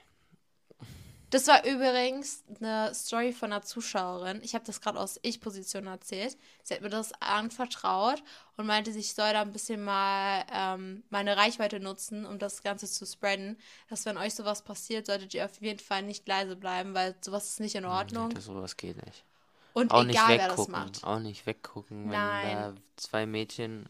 Das 1.35 1.49
war 1.49 1.65
übrigens 1.65 2.45
eine 2.61 2.95
Story 2.95 3.33
von 3.33 3.53
einer 3.53 3.61
Zuschauerin. 3.61 4.39
Ich 4.45 4.55
habe 4.55 4.65
das 4.65 4.81
gerade 4.81 5.01
aus 5.01 5.19
Ich-Position 5.23 5.89
erzählt. 5.89 6.37
Sie 6.63 6.75
hat 6.75 6.81
mir 6.81 6.91
das 6.91 7.11
anvertraut 7.21 8.23
und 8.57 8.67
meinte, 8.67 8.93
ich 8.93 9.15
soll 9.15 9.33
da 9.33 9.43
ein 9.43 9.51
bisschen 9.51 9.83
mal 9.83 10.45
ähm, 10.53 11.03
meine 11.11 11.37
Reichweite 11.37 11.81
nutzen, 11.81 12.25
um 12.25 12.39
das 12.39 12.63
Ganze 12.63 12.87
zu 12.87 13.05
spreaden. 13.05 13.59
Dass 13.91 14.07
wenn 14.07 14.17
euch 14.17 14.33
sowas 14.37 14.63
passiert, 14.63 15.07
solltet 15.07 15.35
ihr 15.35 15.45
auf 15.45 15.61
jeden 15.61 15.81
Fall 15.81 16.05
nicht 16.05 16.29
leise 16.29 16.55
bleiben, 16.55 16.95
weil 16.95 17.17
sowas 17.21 17.49
ist 17.49 17.59
nicht 17.59 17.75
in 17.75 17.85
Ordnung. 17.85 18.29
Nee, 18.29 18.35
das, 18.35 18.45
sowas 18.45 18.77
geht 18.77 19.05
nicht. 19.05 19.25
und 19.73 19.91
Auch 19.91 20.05
nicht 20.05 20.15
egal, 20.15 20.29
wer 20.29 20.37
das 20.37 20.51
weggucken. 20.51 20.73
macht. 20.73 21.03
Auch 21.03 21.19
nicht 21.19 21.47
weggucken, 21.47 22.05
wenn 22.05 22.11
Nein. 22.11 22.53
da 22.53 22.75
zwei 22.95 23.27
Mädchen 23.27 23.89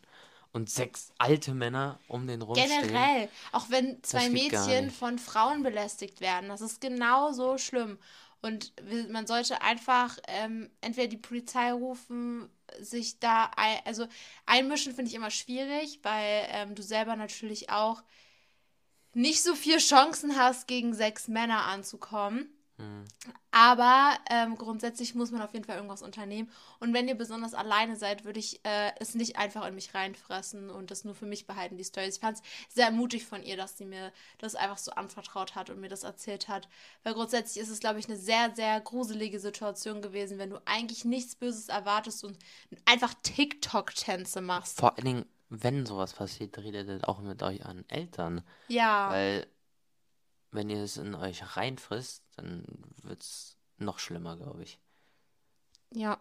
und 0.54 0.70
sechs 0.70 1.12
alte 1.18 1.52
Männer 1.52 1.99
um 2.08 2.26
den 2.26 2.40
rumstehen. 2.40 2.87
Generell, 2.87 3.28
auch 3.52 3.66
wenn 3.70 4.02
zwei 4.04 4.30
Mädchen 4.30 4.90
von 4.90 5.18
Frauen 5.18 5.62
belästigt 5.64 6.20
werden, 6.20 6.49
das 6.49 6.61
ist 6.61 6.80
genauso 6.80 7.58
schlimm. 7.58 7.99
Und 8.40 8.73
man 9.11 9.26
sollte 9.26 9.62
einfach 9.62 10.16
ähm, 10.28 10.70
entweder 10.80 11.08
die 11.08 11.16
Polizei 11.16 11.73
rufen, 11.73 12.49
sich 12.78 13.18
da, 13.18 13.50
ein, 13.56 13.78
also 13.84 14.06
einmischen 14.46 14.94
finde 14.94 15.08
ich 15.08 15.16
immer 15.16 15.30
schwierig, 15.30 15.99
weil 16.02 16.46
ähm, 16.50 16.75
du 16.75 16.82
selber 16.82 17.16
natürlich 17.16 17.70
auch 17.70 18.02
nicht 19.12 19.42
so 19.42 19.54
viel 19.54 19.78
Chancen 19.78 20.37
hast, 20.37 20.68
gegen 20.68 20.94
sechs 20.94 21.26
Männer 21.26 21.64
anzukommen. 21.64 22.53
Hm. 22.76 23.04
Aber 23.52 24.18
ähm, 24.30 24.56
grundsätzlich 24.56 25.14
muss 25.14 25.30
man 25.30 25.40
auf 25.40 25.52
jeden 25.52 25.64
Fall 25.64 25.76
irgendwas 25.76 26.02
unternehmen. 26.02 26.50
Und 26.80 26.92
wenn 26.92 27.06
ihr 27.06 27.14
besonders 27.14 27.54
alleine 27.54 27.96
seid, 27.96 28.24
würde 28.24 28.40
ich 28.40 28.64
äh, 28.64 28.90
es 28.98 29.14
nicht 29.14 29.36
einfach 29.36 29.64
in 29.66 29.76
mich 29.76 29.94
reinfressen 29.94 30.70
und 30.70 30.90
das 30.90 31.04
nur 31.04 31.14
für 31.14 31.26
mich 31.26 31.46
behalten, 31.46 31.76
die 31.76 31.84
Story. 31.84 32.08
Ich 32.08 32.18
fand 32.18 32.38
es 32.38 32.42
sehr 32.74 32.90
mutig 32.90 33.26
von 33.26 33.44
ihr, 33.44 33.56
dass 33.56 33.78
sie 33.78 33.84
mir 33.84 34.12
das 34.38 34.56
einfach 34.56 34.78
so 34.78 34.90
anvertraut 34.92 35.54
hat 35.54 35.70
und 35.70 35.80
mir 35.80 35.88
das 35.88 36.02
erzählt 36.02 36.48
hat. 36.48 36.68
Weil 37.04 37.14
grundsätzlich 37.14 37.62
ist 37.62 37.70
es, 37.70 37.78
glaube 37.78 38.00
ich, 38.00 38.08
eine 38.08 38.16
sehr, 38.16 38.52
sehr 38.56 38.80
gruselige 38.80 39.38
Situation 39.38 40.02
gewesen, 40.02 40.38
wenn 40.38 40.50
du 40.50 40.60
eigentlich 40.64 41.04
nichts 41.04 41.36
Böses 41.36 41.68
erwartest 41.68 42.24
und 42.24 42.36
einfach 42.86 43.14
TikTok-Tänze 43.22 44.40
machst. 44.40 44.80
Vor 44.80 44.96
allen 44.96 45.04
Dingen, 45.04 45.24
wenn 45.48 45.86
sowas 45.86 46.12
passiert, 46.12 46.58
redet 46.58 46.88
ihr 46.88 47.08
auch 47.08 47.20
mit 47.20 47.42
euren 47.42 47.88
Eltern. 47.88 48.42
Ja. 48.66 49.10
Weil, 49.10 49.46
wenn 50.54 50.70
ihr 50.70 50.82
es 50.82 50.96
in 50.96 51.14
euch 51.14 51.56
reinfrisst, 51.56 52.23
dann 52.37 52.64
wird 53.02 53.23
es 53.23 53.56
noch 53.78 53.99
schlimmer, 53.99 54.37
glaube 54.37 54.62
ich. 54.62 54.78
Ja. 55.90 56.18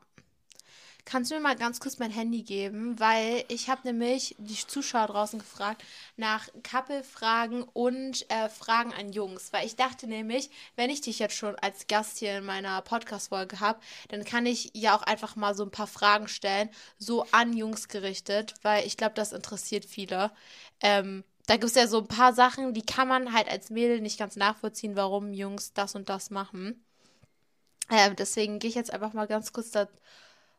Kannst 1.05 1.29
du 1.29 1.35
mir 1.35 1.41
mal 1.41 1.57
ganz 1.57 1.81
kurz 1.81 1.99
mein 1.99 2.11
Handy 2.11 2.43
geben? 2.43 2.97
Weil 2.97 3.43
ich 3.49 3.69
habe 3.69 3.81
nämlich 3.83 4.35
die 4.39 4.55
Zuschauer 4.55 5.07
draußen 5.07 5.37
gefragt 5.37 5.83
nach 6.15 6.47
Couple-Fragen 6.63 7.63
und 7.63 8.25
äh, 8.31 8.47
Fragen 8.47 8.93
an 8.93 9.11
Jungs. 9.11 9.51
Weil 9.51 9.65
ich 9.65 9.75
dachte 9.75 10.07
nämlich, 10.07 10.49
wenn 10.77 10.89
ich 10.89 11.01
dich 11.01 11.19
jetzt 11.19 11.35
schon 11.35 11.55
als 11.55 11.87
Gast 11.87 12.19
hier 12.19 12.37
in 12.37 12.45
meiner 12.45 12.81
Podcast-Folge 12.81 13.59
habe, 13.59 13.81
dann 14.07 14.23
kann 14.23 14.45
ich 14.45 14.71
ja 14.73 14.95
auch 14.95 15.03
einfach 15.03 15.35
mal 15.35 15.53
so 15.55 15.63
ein 15.63 15.71
paar 15.71 15.87
Fragen 15.87 16.29
stellen, 16.29 16.69
so 16.97 17.27
an 17.31 17.51
Jungs 17.51 17.89
gerichtet, 17.89 18.53
weil 18.61 18.87
ich 18.87 18.95
glaube, 18.95 19.15
das 19.15 19.33
interessiert 19.33 19.83
viele. 19.83 20.31
Ähm, 20.81 21.25
da 21.45 21.55
gibt 21.55 21.65
es 21.65 21.75
ja 21.75 21.87
so 21.87 21.99
ein 21.99 22.07
paar 22.07 22.33
Sachen, 22.33 22.73
die 22.73 22.85
kann 22.85 23.07
man 23.07 23.33
halt 23.33 23.49
als 23.49 23.69
Mädel 23.69 24.01
nicht 24.01 24.17
ganz 24.17 24.35
nachvollziehen, 24.35 24.95
warum 24.95 25.33
Jungs 25.33 25.73
das 25.73 25.95
und 25.95 26.09
das 26.09 26.29
machen. 26.29 26.85
Ähm, 27.89 28.15
deswegen 28.15 28.59
gehe 28.59 28.69
ich 28.69 28.75
jetzt 28.75 28.93
einfach 28.93 29.13
mal 29.13 29.27
ganz 29.27 29.51
kurz 29.51 29.71
da 29.71 29.87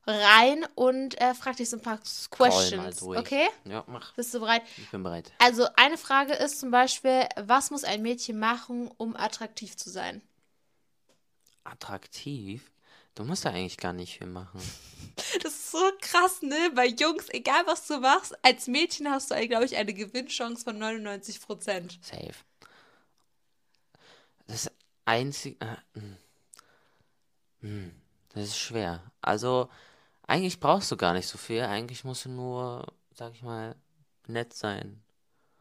rein 0.07 0.67
und 0.75 1.19
äh, 1.21 1.35
frage 1.35 1.59
dich 1.59 1.71
so 1.71 1.79
ein 1.79 1.83
paar 1.83 1.97
mal 1.97 2.03
Questions. 2.31 3.03
Okay? 3.03 3.49
Ja, 3.65 3.85
mach. 3.87 4.13
Bist 4.15 4.35
du 4.35 4.41
bereit? 4.41 4.63
Ich 4.77 4.91
bin 4.91 5.03
bereit. 5.03 5.33
Also 5.39 5.67
eine 5.77 5.97
Frage 5.97 6.35
ist 6.35 6.61
zum 6.61 6.71
Beispiel, 6.71 7.27
was 7.37 7.71
muss 7.71 7.85
ein 7.85 8.03
Mädchen 8.03 8.39
machen, 8.39 8.91
um 8.99 9.17
attraktiv 9.17 9.77
zu 9.77 9.89
sein? 9.89 10.21
Attraktiv? 11.65 12.71
Du 13.15 13.25
musst 13.25 13.45
da 13.45 13.51
eigentlich 13.51 13.77
gar 13.77 13.93
nicht 13.93 14.19
viel 14.19 14.27
machen. 14.27 14.61
Das 15.43 15.53
ist 15.53 15.71
so 15.71 15.79
krass, 16.01 16.43
ne? 16.43 16.73
Bei 16.75 16.87
Jungs, 16.87 17.29
egal 17.29 17.63
was 17.67 17.87
du 17.87 17.99
machst, 18.01 18.35
als 18.45 18.67
Mädchen 18.67 19.09
hast 19.09 19.31
du, 19.31 19.49
glaube 19.49 19.65
ich, 19.65 19.77
eine 19.77 19.95
Gewinnchance 19.95 20.65
von 20.65 20.77
99 20.79 21.41
Prozent. 21.41 21.99
Safe. 22.03 22.35
Das 24.49 24.71
einzige. 25.05 25.57
Äh, 25.61 25.77
hm. 25.95 26.17
Hm, 27.61 27.93
das 28.31 28.45
ist 28.45 28.59
schwer. 28.59 29.03
Also, 29.21 29.69
eigentlich 30.27 30.59
brauchst 30.59 30.91
du 30.91 30.97
gar 30.97 31.13
nicht 31.13 31.29
so 31.29 31.39
viel. 31.39 31.63
Eigentlich 31.63 32.03
musst 32.05 32.25
du 32.25 32.31
nur, 32.31 32.93
sag 33.13 33.33
ich 33.35 33.43
mal, 33.43 33.77
nett 34.27 34.53
sein. 34.53 35.03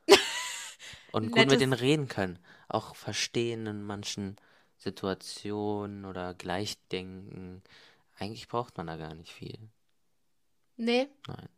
Und 1.12 1.28
gut 1.28 1.36
Nettes- 1.36 1.52
mit 1.52 1.62
denen 1.62 1.74
reden 1.74 2.08
können. 2.08 2.40
Auch 2.70 2.96
verstehen 2.96 3.68
in 3.68 3.84
manchen 3.84 4.38
Situationen 4.84 6.06
oder 6.06 6.34
Gleichdenken. 6.34 7.62
Eigentlich 8.20 8.48
braucht 8.48 8.78
man 8.78 8.88
da 8.88 8.98
gar 8.98 9.14
nicht 9.16 9.32
viel. 9.32 9.58
Nee? 10.78 11.08
Nein. 11.28 11.50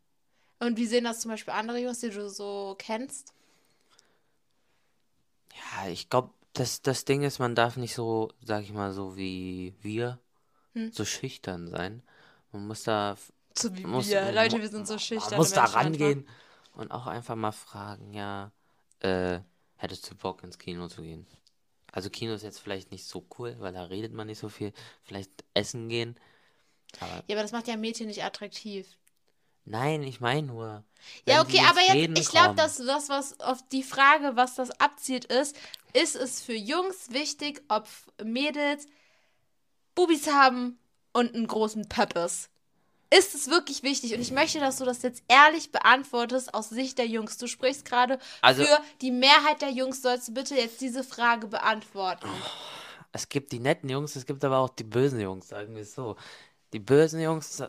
Und 0.60 0.78
wie 0.78 0.86
sehen 0.86 1.04
das 1.04 1.20
zum 1.22 1.32
Beispiel 1.32 1.54
andere 1.54 1.80
Jungs, 1.80 2.00
die 2.00 2.10
du 2.10 2.30
so 2.30 2.76
kennst? 2.78 3.34
Ja, 5.54 5.88
ich 5.90 6.10
glaube, 6.10 6.32
das, 6.54 6.82
das 6.82 7.06
Ding 7.06 7.24
ist, 7.24 7.40
man 7.40 7.56
darf 7.56 7.78
nicht 7.78 7.94
so, 7.94 8.32
sag 8.44 8.64
ich 8.64 8.72
mal, 8.72 8.94
so 8.94 9.18
wie 9.18 9.74
wir, 9.82 10.20
Hm. 10.74 10.92
so 10.92 11.06
schüchtern 11.06 11.68
sein. 11.70 12.02
Man 12.52 12.68
muss 12.68 12.84
da, 12.84 13.18
So 13.54 13.76
wie 13.78 13.86
muss, 13.86 14.08
wir. 14.10 14.32
Leute, 14.32 14.62
wir 14.62 14.70
sind 14.70 14.88
so 14.88 14.98
schüchtern. 14.98 15.32
Man 15.32 15.40
muss 15.40 15.52
da 15.52 15.66
rangehen 15.66 16.28
und 16.74 16.92
auch 16.92 17.08
einfach 17.08 17.36
mal 17.36 17.52
fragen, 17.54 18.14
ja, 18.14 18.52
äh, 19.00 19.40
hättest 19.78 20.10
du 20.12 20.16
Bock 20.16 20.44
ins 20.44 20.58
Kino 20.58 20.88
zu 20.88 21.02
gehen? 21.02 21.26
Also 21.96 22.10
Kino 22.10 22.34
ist 22.34 22.44
jetzt 22.44 22.60
vielleicht 22.60 22.92
nicht 22.92 23.06
so 23.06 23.26
cool, 23.40 23.56
weil 23.60 23.72
da 23.72 23.84
redet 23.86 24.12
man 24.12 24.28
nicht 24.28 24.38
so 24.38 24.50
viel. 24.50 24.74
Vielleicht 25.04 25.32
essen 25.54 25.88
gehen. 25.88 26.20
Aber 27.00 27.24
Ja, 27.28 27.36
aber 27.36 27.42
das 27.42 27.54
macht 27.54 27.70
ja 27.70 27.78
Mädchen 27.78 28.08
nicht 28.08 28.22
attraktiv. 28.22 28.86
nein, 29.64 30.04
ich 30.04 30.20
meine 30.20 30.48
nur. 30.48 30.84
Ja, 31.26 31.42
okay, 31.42 31.60
ins 31.60 31.70
aber 31.70 31.80
jetzt, 31.82 32.20
ich 32.20 32.28
glaube, 32.28 32.54
dass 32.56 32.78
das, 32.78 33.08
was 33.08 33.40
auf 33.40 33.66
die 33.70 33.82
Frage, 33.82 34.36
was 34.36 34.56
das 34.56 34.72
abzielt, 34.82 35.24
ist, 35.26 35.56
ist 35.94 36.18
es 36.18 36.42
für 36.42 36.54
Jungs 36.54 37.12
wichtig, 37.12 37.64
ob 37.70 37.88
Mädels 38.22 38.88
Bubis 39.96 40.28
haben 40.28 40.78
und 41.14 41.34
einen 41.34 41.48
großen 41.48 41.88
Pöppes? 41.88 42.50
Ist 43.12 43.36
es 43.36 43.50
wirklich 43.50 43.84
wichtig? 43.84 44.14
Und 44.14 44.22
ich 44.22 44.32
möchte, 44.32 44.60
dass 44.60 44.78
du 44.78 44.86
das 44.86 45.02
jetzt 45.04 45.24
ehrlich 45.28 45.72
beantwortest 45.72 46.54
aus 46.54 46.70
Sicht 46.70 46.98
der 46.98 47.06
Jungs. 47.08 47.38
Du 47.38 47.48
sprichst 47.48 47.86
gerade 47.86 48.20
Also- 48.42 48.64
für 48.64 48.80
die 49.02 49.12
Mehrheit 49.12 49.62
der 49.62 49.70
Jungs. 49.72 50.02
Sollst 50.02 50.28
du 50.30 50.34
bitte 50.34 50.56
jetzt 50.56 50.82
diese 50.82 51.04
Frage 51.04 51.48
beantworten? 51.48 52.28
Es 53.12 53.30
gibt 53.30 53.52
die 53.52 53.60
netten 53.60 53.90
Jungs, 53.90 54.16
es 54.16 54.26
gibt 54.26 54.44
aber 54.44 54.58
auch 54.58 54.70
die 54.70 54.84
bösen 54.84 55.22
Jungs, 55.22 55.48
sagen 55.48 55.74
wir 55.76 55.84
es 55.84 55.96
so. 55.96 56.16
Die 56.74 56.80
bösen 56.80 57.22
Jungs, 57.22 57.64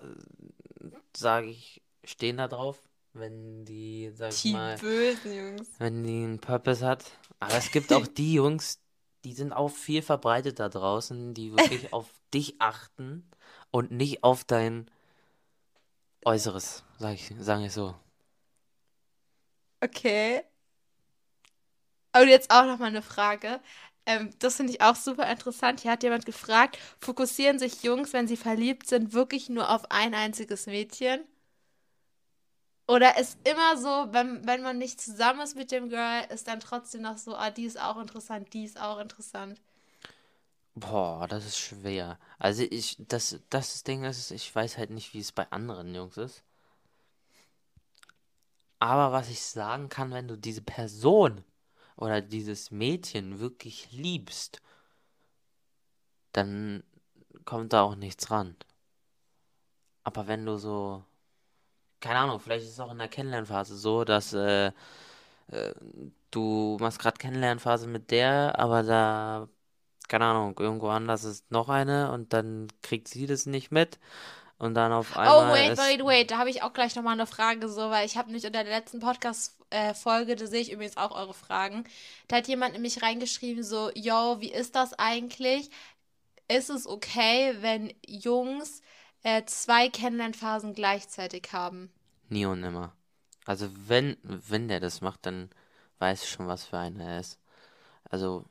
sage 1.17 1.47
ich, 1.49 1.83
stehen 2.05 2.39
da 2.39 2.49
drauf, 2.49 2.79
wenn 3.13 3.65
die, 3.65 4.11
sag 4.15 4.33
ich 4.33 4.53
mal, 4.53 4.77
bösen 4.79 5.35
Jungs. 5.35 5.69
wenn 5.79 6.03
die 6.03 6.25
einen 6.25 6.41
Purpose 6.41 6.85
hat. 6.85 7.05
Aber 7.41 7.55
es 7.55 7.71
gibt 7.71 7.93
auch 7.93 8.07
die 8.17 8.35
Jungs, 8.35 8.81
die 9.25 9.33
sind 9.33 9.53
auch 9.53 9.69
viel 9.71 10.03
verbreitet 10.03 10.59
da 10.61 10.69
draußen, 10.69 11.35
die 11.35 11.53
wirklich 11.53 11.93
auf 11.93 12.07
dich 12.35 12.57
achten 12.61 13.29
und 13.71 13.91
nicht 13.91 14.25
auf 14.25 14.45
dein 14.45 14.91
Äußeres, 16.27 16.83
sag 16.99 17.15
ich, 17.15 17.33
sagen 17.41 17.63
wir 17.63 17.71
so. 17.71 17.95
Okay. 19.83 20.43
Aber 22.13 22.27
jetzt 22.27 22.51
auch 22.51 22.65
noch 22.65 22.79
mal 22.79 22.87
eine 22.87 23.03
Frage. 23.03 23.61
Ähm, 24.07 24.31
das 24.41 24.57
finde 24.57 24.73
ich 24.73 24.81
auch 24.81 24.97
super 24.97 25.31
interessant. 25.31 25.81
Hier 25.81 25.91
hat 25.93 26.03
jemand 26.03 26.27
gefragt, 26.27 26.79
fokussieren 27.01 27.59
sich 27.59 27.83
Jungs, 27.85 28.13
wenn 28.13 28.27
sie 28.29 28.37
verliebt 28.37 28.89
sind, 28.89 29.13
wirklich 29.13 29.49
nur 29.51 29.71
auf 29.71 29.91
ein 29.91 30.15
einziges 30.15 30.67
Mädchen? 30.67 31.25
Oder 32.89 33.17
ist 33.19 33.39
immer 33.49 33.77
so, 33.77 34.13
wenn, 34.13 34.45
wenn 34.47 34.63
man 34.63 34.79
nicht 34.79 35.01
zusammen 35.01 35.41
ist 35.41 35.55
mit 35.57 35.71
dem 35.73 35.89
Girl, 35.89 36.25
ist 36.31 36.47
dann 36.49 36.59
trotzdem 36.61 37.03
noch 37.03 37.17
so, 37.19 37.35
ah, 37.37 37.51
die 37.51 37.65
ist 37.65 37.81
auch 37.81 37.99
interessant, 38.01 38.53
die 38.55 38.65
ist 38.65 38.81
auch 38.81 38.99
interessant. 39.01 39.61
Boah, 40.77 41.27
das 41.27 41.45
ist 41.45 41.59
schwer. 41.59 42.19
Also 42.39 42.63
ich, 42.63 42.97
das, 43.01 43.41
das 43.51 43.83
Ding 43.83 44.05
ist, 44.05 44.31
ich 44.31 44.55
weiß 44.55 44.79
halt 44.79 44.91
nicht, 44.91 45.13
wie 45.15 45.19
es 45.21 45.33
bei 45.33 45.51
anderen 45.51 45.93
Jungs 45.95 46.17
ist. 46.19 46.45
Aber 48.79 49.13
was 49.13 49.29
ich 49.29 49.43
sagen 49.43 49.91
kann, 49.91 50.13
wenn 50.13 50.29
du 50.29 50.37
diese 50.39 50.63
Person 50.63 51.45
oder 51.97 52.23
dieses 52.23 52.71
Mädchen 52.71 53.39
wirklich 53.39 53.93
liebst, 53.93 54.63
dann 56.33 56.85
kommt 57.45 57.73
da 57.73 57.83
auch 57.83 57.97
nichts 57.97 58.31
ran. 58.31 58.57
Aber 60.05 60.27
wenn 60.29 60.47
du 60.47 60.57
so, 60.57 61.05
keine 62.01 62.21
Ahnung, 62.21 62.41
vielleicht 62.41 62.65
ist 62.67 62.73
es 62.73 62.81
auch 62.81 62.93
in 62.93 62.99
der 62.99 63.09
Kennenlernphase 63.09 63.77
so, 63.77 64.05
dass 64.05 64.33
äh, 64.35 64.69
äh, 65.49 65.75
du 66.33 66.77
machst 66.81 66.99
gerade 67.01 67.19
Kennenlernphase 67.19 67.87
mit 67.89 68.11
der, 68.11 68.59
aber 68.59 68.83
da 68.83 69.49
keine 70.09 70.27
Ahnung, 70.27 70.57
irgendwo 70.59 70.89
anders 70.89 71.25
ist 71.25 71.51
noch 71.51 71.69
eine 71.69 72.13
und 72.13 72.33
dann 72.33 72.69
kriegt 72.83 73.09
sie 73.09 73.27
das 73.27 73.47
nicht 73.47 73.71
mit 73.73 73.99
und 74.59 74.75
dann 74.75 74.93
auf 74.93 75.15
Oh, 75.15 75.19
einmal 75.19 75.53
wait, 75.53 75.71
ist, 75.73 75.79
wait, 75.79 76.05
wait. 76.05 76.31
Da 76.31 76.39
habe 76.39 76.51
ich 76.51 76.63
auch 76.63 76.73
gleich 76.73 76.95
nochmal 76.97 77.15
eine 77.15 77.27
Frage, 77.27 77.69
so, 77.69 77.91
weil 77.91 78.07
ich 78.07 78.17
habe 78.17 78.29
nämlich 78.29 78.47
unter 78.47 78.63
der 78.65 78.73
letzten 78.73 79.01
Podcast-Folge, 79.01 80.37
da 80.37 80.47
sehe 80.47 80.61
ich 80.61 80.73
übrigens 80.73 80.97
auch 80.97 81.13
eure 81.13 81.35
Fragen, 81.35 81.85
da 82.29 82.37
hat 82.37 82.49
jemand 82.49 82.75
nämlich 82.75 83.03
reingeschrieben, 83.03 83.63
so, 83.65 83.91
yo, 83.95 84.37
wie 84.41 84.53
ist 84.53 84.75
das 84.77 84.95
eigentlich? 84.95 85.71
Ist 86.49 86.71
es 86.71 86.87
okay, 86.87 87.57
wenn 87.61 87.93
Jungs 88.07 88.83
äh, 89.23 89.45
zwei 89.47 89.89
Kennenlernphasen 89.89 90.75
gleichzeitig 90.75 91.49
haben? 91.53 91.91
nie 92.29 92.45
und 92.47 92.61
nimmer. 92.61 92.93
Also 93.45 93.69
wenn, 93.89 94.17
wenn 94.23 94.69
der 94.69 94.81
das 94.81 95.01
macht, 95.01 95.27
dann 95.27 95.51
weiß 95.99 96.23
ich 96.25 96.31
schon, 96.31 96.49
was 96.49 96.65
für 96.65 96.79
einer 96.79 97.05
er 97.05 97.21
ist. 97.21 97.39
Also, 98.11 98.45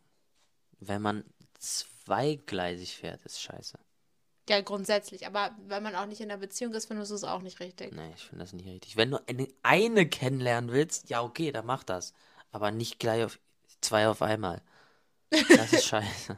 wenn 0.80 1.02
man 1.02 1.26
zweigleisig 1.66 2.96
fährt, 2.98 3.24
ist 3.26 3.42
scheiße. 3.42 3.78
Ja, 4.48 4.62
grundsätzlich. 4.62 5.26
Aber 5.26 5.56
wenn 5.68 5.82
man 5.82 5.96
auch 5.96 6.06
nicht 6.06 6.22
in 6.22 6.30
der 6.30 6.38
Beziehung 6.38 6.74
ist, 6.74 6.86
findest 6.86 7.12
du 7.12 7.16
es 7.16 7.24
auch 7.24 7.42
nicht 7.42 7.60
richtig. 7.60 7.94
Nee, 7.94 8.14
ich 8.16 8.24
finde 8.24 8.44
das 8.44 8.54
nicht 8.54 8.68
richtig. 8.68 8.96
Wenn 8.96 9.12
du 9.12 9.20
eine, 9.28 9.48
eine 9.64 10.08
kennenlernen 10.08 10.72
willst, 10.72 11.10
ja, 11.10 11.24
okay, 11.24 11.52
dann 11.52 11.66
mach 11.66 11.84
das. 11.84 12.14
Aber 12.52 12.72
nicht 12.72 13.00
gleich 13.00 13.24
auf 13.24 13.40
zwei 13.82 14.08
auf 14.08 14.22
einmal. 14.22 14.62
Das 15.32 15.74
ist 15.74 15.86
scheiße. 15.88 16.38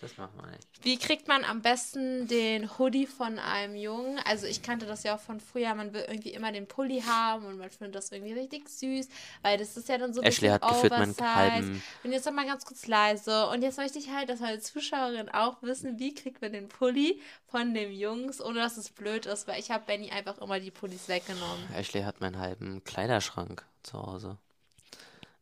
Das 0.00 0.16
macht 0.16 0.36
man 0.36 0.48
nicht. 0.50 0.68
Wie 0.82 0.96
kriegt 0.96 1.26
man 1.26 1.42
am 1.42 1.60
besten 1.60 2.28
den 2.28 2.78
Hoodie 2.78 3.06
von 3.06 3.40
einem 3.40 3.74
Jungen? 3.74 4.20
Also 4.24 4.46
ich 4.46 4.62
kannte 4.62 4.86
das 4.86 5.02
ja 5.02 5.16
auch 5.16 5.20
von 5.20 5.40
früher, 5.40 5.74
man 5.74 5.92
will 5.92 6.04
irgendwie 6.06 6.30
immer 6.30 6.52
den 6.52 6.68
Pulli 6.68 7.00
haben 7.00 7.46
und 7.46 7.58
man 7.58 7.68
findet 7.70 7.96
das 7.96 8.12
irgendwie 8.12 8.32
richtig 8.32 8.68
süß, 8.68 9.08
weil 9.42 9.58
das 9.58 9.76
ist 9.76 9.88
ja 9.88 9.98
dann 9.98 10.14
so 10.14 10.20
ein 10.20 10.26
Ashley 10.26 10.48
bisschen 10.48 10.54
hat 10.54 10.62
gefühlt 10.62 11.20
meinen. 11.20 11.82
Und 12.04 12.12
jetzt 12.12 12.26
noch 12.26 12.32
mal 12.32 12.46
ganz 12.46 12.64
kurz 12.64 12.86
leise. 12.86 13.48
Und 13.48 13.62
jetzt 13.62 13.76
möchte 13.76 13.98
ich 13.98 14.10
halt, 14.10 14.28
dass 14.28 14.38
meine 14.38 14.60
Zuschauerin 14.60 15.30
auch 15.30 15.60
wissen, 15.62 15.98
wie 15.98 16.14
kriegt 16.14 16.40
man 16.42 16.52
den 16.52 16.68
Pulli 16.68 17.20
von 17.46 17.74
dem 17.74 17.90
Jungs, 17.90 18.40
ohne 18.40 18.60
dass 18.60 18.76
es 18.76 18.90
blöd 18.90 19.26
ist, 19.26 19.48
weil 19.48 19.58
ich 19.58 19.72
habe 19.72 19.84
Benny 19.84 20.10
einfach 20.10 20.38
immer 20.38 20.60
die 20.60 20.70
Pullis 20.70 21.08
weggenommen. 21.08 21.66
Ashley 21.74 22.02
hat 22.02 22.20
meinen 22.20 22.38
halben 22.38 22.84
Kleiderschrank 22.84 23.64
zu 23.82 24.00
Hause. 24.00 24.38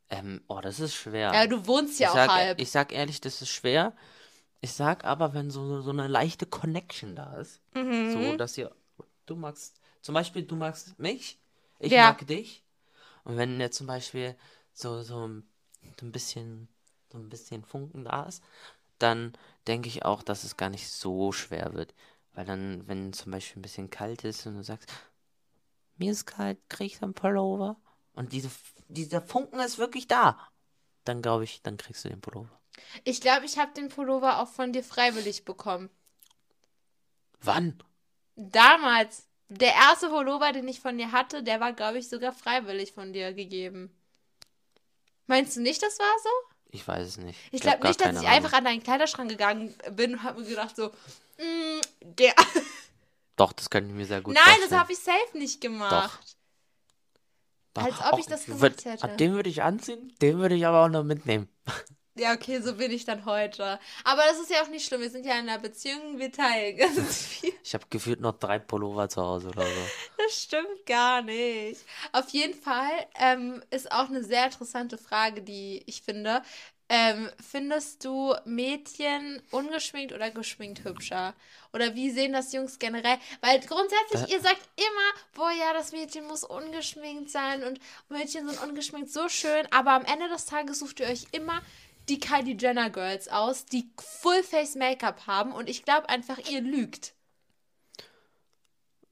Ähm, 0.09 0.41
oh, 0.49 0.61
das 0.61 0.81
ist 0.81 0.95
schwer. 0.95 1.33
Ja, 1.35 1.47
du 1.47 1.67
wohnst 1.67 1.99
ja 2.01 2.07
ich 2.07 2.11
auch 2.11 2.15
sag, 2.15 2.31
halb. 2.31 2.61
Ich 2.61 2.71
sag 2.71 2.93
ehrlich, 2.93 3.21
das 3.21 3.43
ist 3.43 3.51
schwer. 3.51 3.93
Ich 4.61 4.73
sag 4.73 5.05
aber, 5.05 5.35
wenn 5.35 5.51
so, 5.51 5.81
so 5.81 5.91
eine 5.91 6.09
leichte 6.09 6.47
Connection 6.47 7.15
da 7.15 7.35
ist, 7.37 7.61
Mhm. 7.75 8.11
so, 8.11 8.37
dass 8.37 8.57
ihr, 8.59 8.75
du 9.27 9.37
magst, 9.37 9.81
zum 10.03 10.15
Beispiel, 10.15 10.45
du 10.45 10.57
magst 10.57 10.99
mich, 10.99 11.39
ich 11.79 11.93
Ja. 11.93 12.05
mag 12.13 12.27
dich. 12.27 12.63
Und 13.25 13.37
wenn 13.37 13.61
jetzt 13.61 13.77
zum 13.77 13.87
Beispiel 13.87 14.37
so, 14.73 15.03
so, 15.03 15.27
ein- 15.27 15.47
so 16.01 16.07
ein 16.07 16.13
bisschen, 16.13 16.69
so 17.13 17.19
ein 17.19 17.29
bisschen 17.29 17.65
Funken 17.65 18.05
da 18.05 18.25
ist, 18.25 18.43
dann 18.99 19.33
denke 19.67 19.89
ich 19.89 20.05
auch, 20.05 20.23
dass 20.23 20.45
es 20.45 20.57
gar 20.57 20.71
nicht 20.71 20.89
so 20.91 21.33
schwer 21.33 21.75
wird. 21.75 21.95
Weil 22.33 22.47
dann, 22.47 22.87
wenn 22.89 23.13
zum 23.13 23.33
Beispiel 23.33 23.61
ein 23.61 23.63
bisschen 23.63 23.91
kalt 23.91 24.25
ist 24.25 24.47
und 24.47 24.57
du 24.57 24.63
sagst, 24.63 24.91
mir 25.97 26.13
ist 26.13 26.27
kalt, 26.27 26.59
krieg 26.69 26.93
ich 26.93 26.99
dann 26.99 27.15
Pullover? 27.15 27.77
Und 28.15 28.33
diese, 28.33 28.51
dieser 28.89 29.21
Funken 29.23 29.61
ist 29.61 29.79
wirklich 29.79 30.07
da. 30.09 30.39
Dann 31.05 31.23
glaube 31.23 31.45
ich, 31.45 31.63
dann 31.63 31.77
kriegst 31.77 32.05
du 32.05 32.09
den 32.09 32.21
Pullover. 32.21 32.59
Ich 33.04 33.21
glaube, 33.21 33.47
ich 33.47 33.59
habe 33.59 33.73
den 33.75 33.88
Pullover 33.88 34.40
auch 34.40 34.49
von 34.49 34.73
dir 34.73 34.83
freiwillig 34.85 35.45
bekommen. 35.45 35.90
Wann? 37.40 37.83
Damals, 38.37 39.26
der 39.49 39.75
erste 39.75 40.09
Pullover, 40.09 40.52
den 40.52 40.66
ich 40.68 40.80
von 40.80 40.99
dir 40.99 41.12
hatte, 41.12 41.42
der 41.42 41.61
war, 41.61 41.73
glaube 41.73 41.99
ich, 41.99 42.09
sogar 42.09 42.33
freiwillig 42.33 42.92
von 42.92 43.12
dir 43.12 43.33
gegeben. 43.33 43.90
Meinst 45.26 45.56
du 45.56 45.61
nicht, 45.61 45.83
das 45.83 45.99
war 45.99 46.14
so? 46.23 46.28
Ich 46.71 46.87
weiß 46.87 47.06
es 47.06 47.16
nicht. 47.16 47.38
Ich 47.52 47.62
hab 47.62 47.80
glaube 47.80 47.88
nicht, 47.88 48.00
dass 48.00 48.11
ich 48.12 48.18
Ahnung. 48.18 48.30
einfach 48.30 48.52
an 48.52 48.64
deinen 48.64 48.83
Kleiderschrank 48.83 49.30
gegangen 49.30 49.75
bin 49.92 50.14
und 50.14 50.23
habe 50.23 50.40
mir 50.40 50.49
gedacht 50.49 50.76
so, 50.76 50.88
mm, 51.38 51.80
der. 52.02 52.35
Doch, 53.37 53.52
das 53.52 53.71
könnte 53.71 53.90
ich 53.90 53.97
mir 53.97 54.06
sehr 54.06 54.21
gut 54.21 54.35
Nein, 54.35 54.42
vorstellen. 54.45 54.71
das 54.71 54.78
habe 54.78 54.92
ich 54.92 54.99
safe 54.99 55.38
nicht 55.38 55.61
gemacht. 55.61 56.21
Doch, 57.75 57.85
als 57.85 58.00
ob 58.12 58.18
ich 58.18 58.26
auch- 58.26 58.30
das 58.30 58.45
gemacht 58.47 58.62
würd- 58.62 58.85
hätte. 58.85 59.16
Den 59.16 59.33
würde 59.35 59.50
ich 59.50 59.62
anziehen, 59.62 60.12
den 60.23 60.38
würde 60.38 60.54
ich 60.54 60.66
aber 60.66 60.85
auch 60.85 60.88
noch 60.88 61.04
mitnehmen. 61.04 61.49
Ja, 62.16 62.32
okay, 62.32 62.61
so 62.61 62.75
bin 62.75 62.90
ich 62.90 63.04
dann 63.04 63.25
heute. 63.26 63.78
Aber 64.04 64.23
das 64.28 64.38
ist 64.40 64.50
ja 64.50 64.62
auch 64.62 64.68
nicht 64.68 64.87
schlimm. 64.87 65.02
Wir 65.02 65.11
sind 65.11 65.26
ja 65.26 65.35
in 65.38 65.49
einer 65.49 65.58
Beziehung, 65.58 66.18
wir 66.18 66.32
teilen 66.32 66.76
ganz 66.78 67.23
viel. 67.26 67.52
Ich 67.62 67.75
habe 67.75 67.85
gefühlt 67.90 68.20
noch 68.20 68.38
drei 68.38 68.58
Pullover 68.58 69.08
zu 69.08 69.20
Hause 69.23 69.49
oder 69.49 69.66
so. 69.66 69.80
Das 70.16 70.42
stimmt 70.42 70.87
gar 70.87 71.20
nicht. 71.23 71.80
Auf 72.12 72.28
jeden 72.30 72.54
Fall 72.54 72.90
ähm, 73.20 73.62
ist 73.70 73.92
auch 73.92 74.08
eine 74.08 74.25
sehr 74.25 74.46
interessante 74.46 74.96
Frage, 74.99 75.42
die 75.42 75.82
ich 75.87 76.00
finde. 76.02 76.42
Ähm, 76.88 77.28
findest 77.44 78.04
du 78.04 78.35
Mädchen 78.44 79.42
ungeschminkt 79.50 80.12
oder 80.14 80.30
geschminkt 80.30 80.85
hübscher? 80.85 81.35
Oder 81.73 81.94
wie 81.96 82.11
sehen 82.11 82.32
das 82.32 82.52
Jungs 82.52 82.78
generell? 82.78 83.18
Weil 83.40 83.58
grundsätzlich, 83.61 84.23
Da- 84.23 84.26
ihr 84.28 84.40
sagt 84.40 84.62
immer, 84.76 85.20
boah, 85.35 85.50
ja, 85.50 85.73
das 85.75 85.90
Mädchen 85.92 86.26
muss 86.28 86.44
ungeschminkt 86.44 87.28
sein 87.28 87.64
und 87.64 87.80
Mädchen 88.08 88.49
sind 88.49 88.62
ungeschminkt 88.62 89.11
so 89.11 89.28
schön, 89.28 89.66
aber 89.73 89.90
am 89.92 90.04
Ende 90.04 90.28
des 90.28 90.46
Tages 90.46 90.78
sucht 90.78 91.00
ihr 91.00 91.08
euch 91.08 91.25
immer 91.32 91.61
die 92.09 92.21
Kylie 92.21 92.57
Jenner 92.59 92.91
Girls 92.91 93.29
aus, 93.29 93.67
die 93.67 93.91
Full-Face 93.99 94.77
Make-up 94.77 95.27
haben 95.27 95.53
und 95.53 95.69
ich 95.69 95.85
glaube 95.85 96.09
einfach, 96.09 96.39
ihr 96.51 96.61
lügt. 96.61 97.15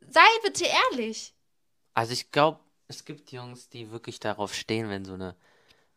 Sei 0.00 0.20
bitte 0.44 0.64
ehrlich. 0.92 1.34
Also 1.94 2.12
ich 2.12 2.30
glaube, 2.30 2.60
es 2.88 3.04
gibt 3.04 3.32
Jungs, 3.32 3.68
die 3.68 3.90
wirklich 3.90 4.20
darauf 4.20 4.54
stehen, 4.54 4.88
wenn 4.88 5.04
so 5.04 5.14
eine, 5.14 5.34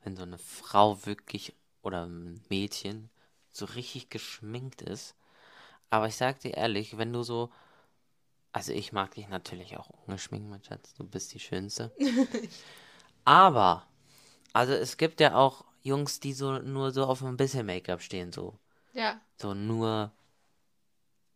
wenn 0.03 0.15
so 0.15 0.23
eine 0.23 0.37
Frau 0.37 1.05
wirklich 1.05 1.53
oder 1.81 2.05
ein 2.05 2.41
Mädchen 2.49 3.09
so 3.51 3.65
richtig 3.65 4.09
geschminkt 4.09 4.81
ist. 4.81 5.15
Aber 5.89 6.07
ich 6.07 6.15
sag 6.15 6.39
dir 6.39 6.55
ehrlich, 6.55 6.97
wenn 6.97 7.13
du 7.13 7.23
so, 7.23 7.49
also 8.51 8.73
ich 8.73 8.91
mag 8.91 9.13
dich 9.15 9.27
natürlich 9.27 9.77
auch 9.77 9.89
ungeschminkt, 10.05 10.49
mein 10.49 10.63
Schatz, 10.63 10.93
du 10.95 11.03
bist 11.03 11.33
die 11.33 11.39
Schönste. 11.39 11.91
Aber, 13.25 13.85
also 14.53 14.73
es 14.73 14.97
gibt 14.97 15.19
ja 15.19 15.35
auch 15.35 15.65
Jungs, 15.87 16.19
die 16.19 16.33
so 16.33 16.59
nur 16.59 16.91
so 16.91 17.05
auf 17.05 17.23
ein 17.23 17.37
bisschen 17.37 17.65
Make-up 17.65 18.01
stehen, 18.01 18.31
so, 18.31 18.59
Ja, 18.93 19.19
so 19.37 19.53
nur, 19.53 20.11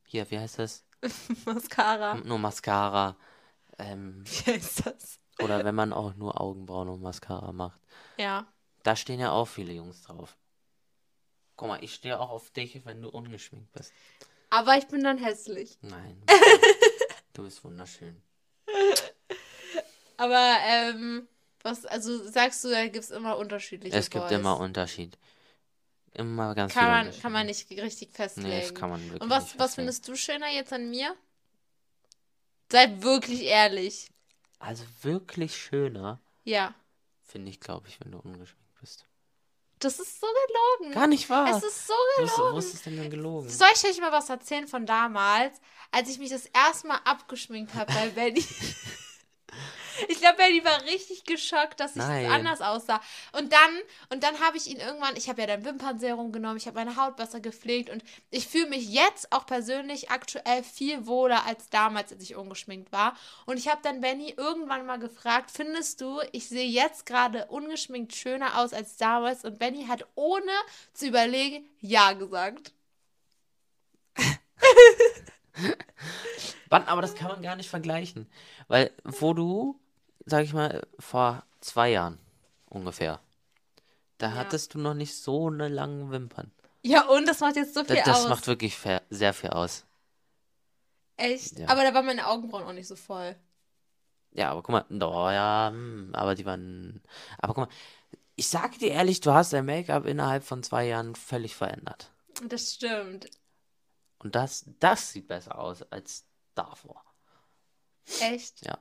hier, 0.05 0.29
wie 0.29 0.39
heißt 0.39 0.59
das? 0.59 0.83
Mascara. 1.45 2.15
Nur 2.15 2.37
Mascara. 2.37 3.15
Ähm, 3.79 4.23
Wie 4.25 4.51
heißt 4.51 4.85
das? 4.85 5.19
oder 5.39 5.63
wenn 5.63 5.75
man 5.75 5.93
auch 5.93 6.13
nur 6.15 6.39
Augenbrauen 6.39 6.89
und 6.89 7.01
Mascara 7.01 7.51
macht. 7.51 7.79
Ja. 8.17 8.45
Da 8.83 8.95
stehen 8.95 9.19
ja 9.19 9.31
auch 9.31 9.47
viele 9.47 9.73
Jungs 9.73 10.03
drauf. 10.03 10.37
Guck 11.55 11.67
mal, 11.67 11.83
ich 11.83 11.93
stehe 11.93 12.19
auch 12.19 12.29
auf 12.29 12.51
dich, 12.51 12.85
wenn 12.85 13.01
du 13.01 13.09
ungeschminkt 13.09 13.71
bist. 13.71 13.93
Aber 14.49 14.77
ich 14.77 14.87
bin 14.87 15.03
dann 15.03 15.17
hässlich. 15.17 15.77
Nein. 15.81 16.21
du 17.33 17.43
bist 17.43 17.63
wunderschön. 17.63 18.21
Aber, 20.17 20.57
ähm, 20.65 21.27
was, 21.63 21.85
also 21.85 22.27
sagst 22.29 22.63
du, 22.63 22.69
da 22.69 22.83
gibt 22.87 23.03
es 23.03 23.11
immer 23.11 23.37
unterschiedliche 23.37 23.95
Es 23.95 24.09
gibt 24.09 24.27
Boys. 24.27 24.37
immer 24.37 24.59
Unterschied. 24.59 25.17
Immer 26.13 26.55
ganz 26.55 26.73
Kann 26.73 26.87
man, 26.87 27.19
kann 27.21 27.31
man 27.31 27.45
nicht 27.45 27.69
richtig 27.69 28.11
festlegen. 28.11 28.49
Nee, 28.49 28.61
das 28.61 28.73
kann 28.75 28.89
man 28.89 29.01
wirklich 29.03 29.21
Und 29.21 29.29
was, 29.29 29.43
nicht 29.45 29.59
was 29.59 29.75
findest 29.75 30.07
du 30.07 30.15
schöner 30.15 30.49
jetzt 30.49 30.73
an 30.73 30.89
mir? 30.89 31.15
Seid 32.71 33.01
wirklich 33.01 33.43
ehrlich. 33.43 34.09
Also 34.59 34.83
wirklich 35.01 35.55
schöner 35.57 36.19
Ja. 36.43 36.73
finde 37.23 37.49
ich, 37.49 37.59
glaube 37.59 37.87
ich, 37.87 37.99
wenn 38.01 38.11
du 38.11 38.19
ungeschminkt 38.19 38.79
bist. 38.79 39.05
Das 39.79 39.99
ist 39.99 40.19
so 40.21 40.27
gelogen. 40.77 40.93
Gar 40.93 41.07
nicht 41.07 41.29
wahr. 41.29 41.57
Es 41.57 41.63
ist 41.63 41.87
so 41.87 41.93
ist, 42.23 42.35
gelogen. 42.35 42.53
wo 42.53 42.59
ist 42.59 42.73
es 42.75 42.83
denn 42.83 42.97
denn 42.97 43.09
gelogen? 43.09 43.49
Soll 43.49 43.67
ich 43.73 43.83
euch 43.83 43.99
mal 43.99 44.11
was 44.11 44.29
erzählen 44.29 44.67
von 44.67 44.85
damals, 44.85 45.59
als 45.91 46.09
ich 46.09 46.19
mich 46.19 46.29
das 46.29 46.45
erste 46.47 46.87
Mal 46.87 46.99
abgeschminkt 47.03 47.73
habe 47.73 47.91
bei 47.91 48.09
Benny? 48.09 48.45
ich 50.07 50.19
glaube, 50.19 50.37
Benny 50.37 50.63
war 50.63 50.81
richtig 50.83 51.23
geschockt, 51.25 51.79
dass 51.79 51.95
ich 51.95 52.01
Nein. 52.01 52.29
anders 52.29 52.61
aussah. 52.61 53.01
Und 53.33 53.51
dann, 53.53 53.79
und 54.09 54.23
dann 54.23 54.39
habe 54.39 54.57
ich 54.57 54.67
ihn 54.67 54.79
irgendwann, 54.79 55.15
ich 55.15 55.29
habe 55.29 55.41
ja 55.41 55.47
dann 55.47 55.65
Wimpernserum 55.65 56.31
genommen, 56.31 56.57
ich 56.57 56.67
habe 56.67 56.75
meine 56.75 56.95
Haut 56.95 57.17
besser 57.17 57.39
gepflegt 57.39 57.89
und 57.89 58.03
ich 58.29 58.47
fühle 58.47 58.67
mich 58.67 58.89
jetzt 58.89 59.31
auch 59.31 59.45
persönlich 59.45 60.09
aktuell 60.09 60.63
viel 60.63 61.05
wohler 61.07 61.45
als 61.45 61.69
damals, 61.69 62.11
als 62.11 62.23
ich 62.23 62.35
ungeschminkt 62.35 62.91
war. 62.91 63.15
Und 63.45 63.57
ich 63.57 63.67
habe 63.67 63.81
dann 63.83 64.01
Benny 64.01 64.33
irgendwann 64.35 64.85
mal 64.85 64.99
gefragt, 64.99 65.51
findest 65.51 66.01
du, 66.01 66.21
ich 66.31 66.47
sehe 66.47 66.67
jetzt 66.67 67.05
gerade 67.05 67.45
ungeschminkt 67.47 68.15
schöner 68.15 68.59
aus 68.59 68.73
als 68.73 68.97
damals? 68.97 69.43
Und 69.43 69.59
Benny 69.59 69.85
hat 69.85 70.05
ohne 70.15 70.51
zu 70.93 71.07
überlegen 71.07 71.67
ja 71.79 72.13
gesagt. 72.13 72.73
Wann, 76.69 76.83
aber 76.87 77.01
das 77.01 77.15
kann 77.15 77.27
man 77.27 77.41
gar 77.41 77.55
nicht 77.55 77.69
vergleichen. 77.69 78.29
Weil, 78.67 78.91
wo 79.03 79.33
du, 79.33 79.79
sag 80.25 80.43
ich 80.45 80.53
mal, 80.53 80.85
vor 80.99 81.43
zwei 81.59 81.89
Jahren 81.91 82.17
ungefähr, 82.69 83.19
da 84.17 84.29
Ja. 84.29 84.35
hattest 84.35 84.73
du 84.73 84.79
noch 84.79 84.93
nicht 84.93 85.15
so 85.15 85.47
eine 85.47 85.67
lange 85.67 86.11
Wimpern. 86.11 86.51
Ja, 86.83 87.05
und 87.07 87.27
das 87.27 87.39
macht 87.41 87.55
jetzt 87.57 87.73
so 87.73 87.83
viel 87.83 87.95
Das, 87.97 88.05
das 88.05 88.23
aus. 88.23 88.29
macht 88.29 88.47
wirklich 88.47 88.77
sehr 89.09 89.33
viel 89.33 89.49
aus. 89.49 89.85
Echt? 91.17 91.59
Ja. 91.59 91.67
Aber 91.69 91.83
da 91.83 91.93
waren 91.93 92.05
meine 92.05 92.27
Augenbrauen 92.27 92.63
auch 92.63 92.73
nicht 92.73 92.87
so 92.87 92.95
voll. 92.95 93.35
Ja, 94.33 94.51
aber 94.51 94.63
guck 94.63 94.71
mal, 94.71 94.85
doch, 94.89 95.29
ja, 95.29 95.69
hm, 95.71 96.11
aber 96.13 96.35
die 96.35 96.45
waren. 96.45 97.01
Aber 97.37 97.53
guck 97.53 97.67
mal, 97.67 97.73
ich 98.35 98.47
sag 98.47 98.79
dir 98.79 98.91
ehrlich, 98.91 99.19
du 99.19 99.31
hast 99.33 99.53
dein 99.53 99.65
Make-up 99.65 100.05
innerhalb 100.05 100.43
von 100.43 100.63
zwei 100.63 100.87
Jahren 100.87 101.15
völlig 101.15 101.55
verändert. 101.55 102.09
Das 102.47 102.73
stimmt. 102.75 103.29
Und 104.21 104.35
das, 104.35 104.65
das 104.79 105.11
sieht 105.11 105.27
besser 105.27 105.57
aus 105.57 105.81
als 105.91 106.25
davor. 106.53 107.03
Echt? 108.21 108.63
Ja. 108.65 108.77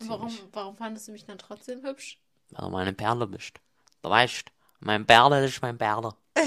Warum, 0.00 0.28
ziemlich. 0.28 0.48
warum 0.52 0.76
fandest 0.76 1.08
du 1.08 1.12
mich 1.12 1.24
dann 1.24 1.38
trotzdem 1.38 1.82
hübsch? 1.82 2.20
Weil 2.50 2.64
du 2.64 2.70
meine 2.70 2.92
Perle 2.92 3.26
bist. 3.26 3.60
Du 4.00 4.10
weißt, 4.10 4.52
mein 4.78 5.04
Perle 5.04 5.44
ist 5.44 5.60
mein 5.62 5.78
Perle. 5.78 6.14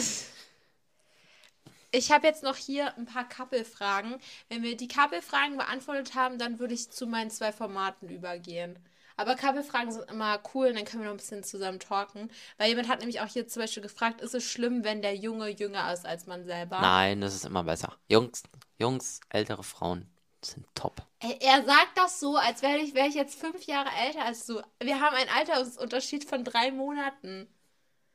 Ich 1.93 2.09
habe 2.09 2.25
jetzt 2.25 2.41
noch 2.41 2.55
hier 2.55 2.95
ein 2.97 3.05
paar 3.05 3.27
Couple-Fragen. 3.27 4.15
Wenn 4.47 4.63
wir 4.63 4.77
die 4.77 4.87
Couple-Fragen 4.87 5.57
beantwortet 5.57 6.15
haben, 6.15 6.37
dann 6.39 6.57
würde 6.57 6.73
ich 6.73 6.89
zu 6.89 7.05
meinen 7.05 7.29
zwei 7.29 7.51
Formaten 7.51 8.07
übergehen. 8.07 8.79
Aber 9.21 9.35
Couple-Fragen 9.35 9.91
sind 9.91 10.09
immer 10.09 10.39
cool 10.53 10.67
und 10.67 10.75
dann 10.75 10.85
können 10.85 11.03
wir 11.03 11.05
noch 11.05 11.13
ein 11.13 11.17
bisschen 11.17 11.43
zusammen 11.43 11.79
talken. 11.79 12.31
Weil 12.57 12.69
jemand 12.69 12.87
hat 12.87 12.99
nämlich 12.99 13.21
auch 13.21 13.27
hier 13.27 13.47
zum 13.47 13.61
Beispiel 13.61 13.83
gefragt, 13.83 14.19
ist 14.19 14.33
es 14.33 14.43
schlimm, 14.43 14.83
wenn 14.83 15.01
der 15.01 15.15
Junge 15.15 15.49
jünger 15.49 15.93
ist 15.93 16.05
als 16.05 16.25
man 16.25 16.43
selber? 16.43 16.79
Nein, 16.81 17.21
das 17.21 17.35
ist 17.35 17.45
immer 17.45 17.63
besser. 17.63 17.95
Jungs, 18.09 18.43
Jungs, 18.79 19.19
ältere 19.29 19.63
Frauen 19.63 20.09
sind 20.43 20.65
top. 20.73 21.03
Er 21.19 21.63
sagt 21.63 21.97
das 21.97 22.19
so, 22.19 22.35
als 22.35 22.63
wäre 22.63 22.79
ich, 22.79 22.95
wär 22.95 23.05
ich 23.05 23.13
jetzt 23.13 23.39
fünf 23.39 23.63
Jahre 23.65 23.89
älter 24.07 24.25
als 24.25 24.45
du. 24.47 24.59
Wir 24.81 24.99
haben 24.99 25.15
einen 25.15 25.29
Altersunterschied 25.29 26.23
von 26.25 26.43
drei 26.43 26.71
Monaten. 26.71 27.47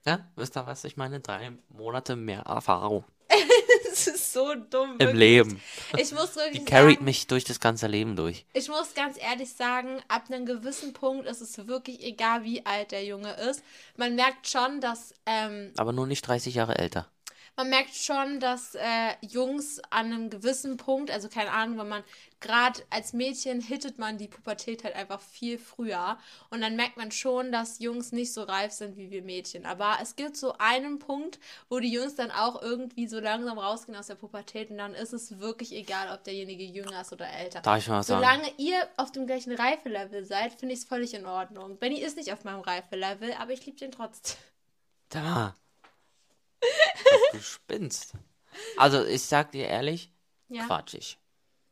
Ja, 0.04 0.28
wisst 0.34 0.56
ihr 0.56 0.66
was? 0.66 0.84
Ich 0.84 0.96
meine, 0.96 1.20
drei 1.20 1.52
Monate 1.68 2.16
mehr 2.16 2.42
Erfahrung 2.42 3.04
Das 3.96 4.06
ist 4.08 4.32
so 4.34 4.54
dumm. 4.54 4.92
im 4.94 4.98
wirklich. 5.00 5.18
Leben. 5.18 5.62
Ich 5.96 6.12
muss 6.12 6.36
wirklich 6.36 6.60
Die 6.60 6.64
carried 6.66 6.96
sagen, 6.96 7.04
mich 7.06 7.26
durch 7.28 7.44
das 7.44 7.60
ganze 7.60 7.86
Leben 7.86 8.14
durch. 8.14 8.44
ich 8.52 8.68
muss 8.68 8.92
ganz 8.94 9.16
ehrlich 9.18 9.52
sagen, 9.52 10.00
ab 10.08 10.24
einem 10.28 10.44
gewissen 10.44 10.92
Punkt 10.92 11.26
ist 11.26 11.40
es 11.40 11.66
wirklich 11.66 12.02
egal, 12.04 12.44
wie 12.44 12.64
alt 12.66 12.92
der 12.92 13.04
Junge 13.04 13.32
ist. 13.34 13.62
Man 13.96 14.14
merkt 14.14 14.48
schon, 14.48 14.80
dass 14.80 15.14
ähm, 15.24 15.72
Aber 15.78 15.92
nur 15.92 16.06
nicht 16.06 16.22
30 16.26 16.54
Jahre 16.54 16.76
älter. 16.78 17.08
man 17.56 17.70
merkt 17.70 17.94
schon, 17.94 18.38
dass 18.38 18.74
äh, 18.74 19.14
Jungs 19.22 19.80
an 19.90 20.06
einem 20.12 20.28
gewissen 20.30 20.76
Punkt, 20.76 21.10
also 21.10 21.28
keine 21.30 21.50
Ahnung, 21.52 21.78
wenn 21.78 21.88
man 21.88 22.04
gerade 22.40 22.82
als 22.90 23.12
Mädchen 23.12 23.60
hittet 23.60 23.98
man 23.98 24.18
die 24.18 24.28
Pubertät 24.28 24.84
halt 24.84 24.94
einfach 24.94 25.20
viel 25.20 25.58
früher 25.58 26.18
und 26.50 26.60
dann 26.60 26.76
merkt 26.76 26.96
man 26.96 27.10
schon, 27.10 27.50
dass 27.50 27.78
Jungs 27.78 28.12
nicht 28.12 28.32
so 28.32 28.42
reif 28.42 28.72
sind 28.72 28.96
wie 28.96 29.10
wir 29.10 29.22
Mädchen. 29.22 29.64
Aber 29.66 29.98
es 30.02 30.16
gibt 30.16 30.36
so 30.36 30.54
einen 30.58 30.98
Punkt, 30.98 31.38
wo 31.68 31.78
die 31.80 31.90
Jungs 31.90 32.14
dann 32.14 32.30
auch 32.30 32.60
irgendwie 32.60 33.08
so 33.08 33.20
langsam 33.20 33.58
rausgehen 33.58 33.96
aus 33.96 34.08
der 34.08 34.16
Pubertät 34.16 34.70
und 34.70 34.78
dann 34.78 34.94
ist 34.94 35.12
es 35.12 35.38
wirklich 35.38 35.72
egal, 35.72 36.12
ob 36.14 36.24
derjenige 36.24 36.64
jünger 36.64 37.00
ist 37.00 37.12
oder 37.12 37.28
älter. 37.28 37.60
Darf 37.62 37.78
ich 37.78 37.88
mal 37.88 38.00
was 38.00 38.06
sagen? 38.06 38.22
Solange 38.22 38.52
ihr 38.58 38.88
auf 38.96 39.12
dem 39.12 39.26
gleichen 39.26 39.52
Reifelevel 39.52 40.24
seid, 40.24 40.52
finde 40.52 40.74
ich 40.74 40.80
es 40.80 40.86
völlig 40.86 41.14
in 41.14 41.26
Ordnung. 41.26 41.78
Benny 41.78 42.00
ist 42.00 42.16
nicht 42.16 42.32
auf 42.32 42.44
meinem 42.44 42.60
Reifelevel, 42.60 43.32
aber 43.34 43.52
ich 43.52 43.64
liebe 43.64 43.78
den 43.78 43.92
trotzdem. 43.92 44.36
Da. 45.08 45.54
du 47.32 47.40
spinnst. 47.40 48.12
Also, 48.76 49.04
ich 49.04 49.22
sag 49.22 49.52
dir 49.52 49.66
ehrlich, 49.66 50.10
Ja. 50.48 50.66
quatschig. 50.66 51.18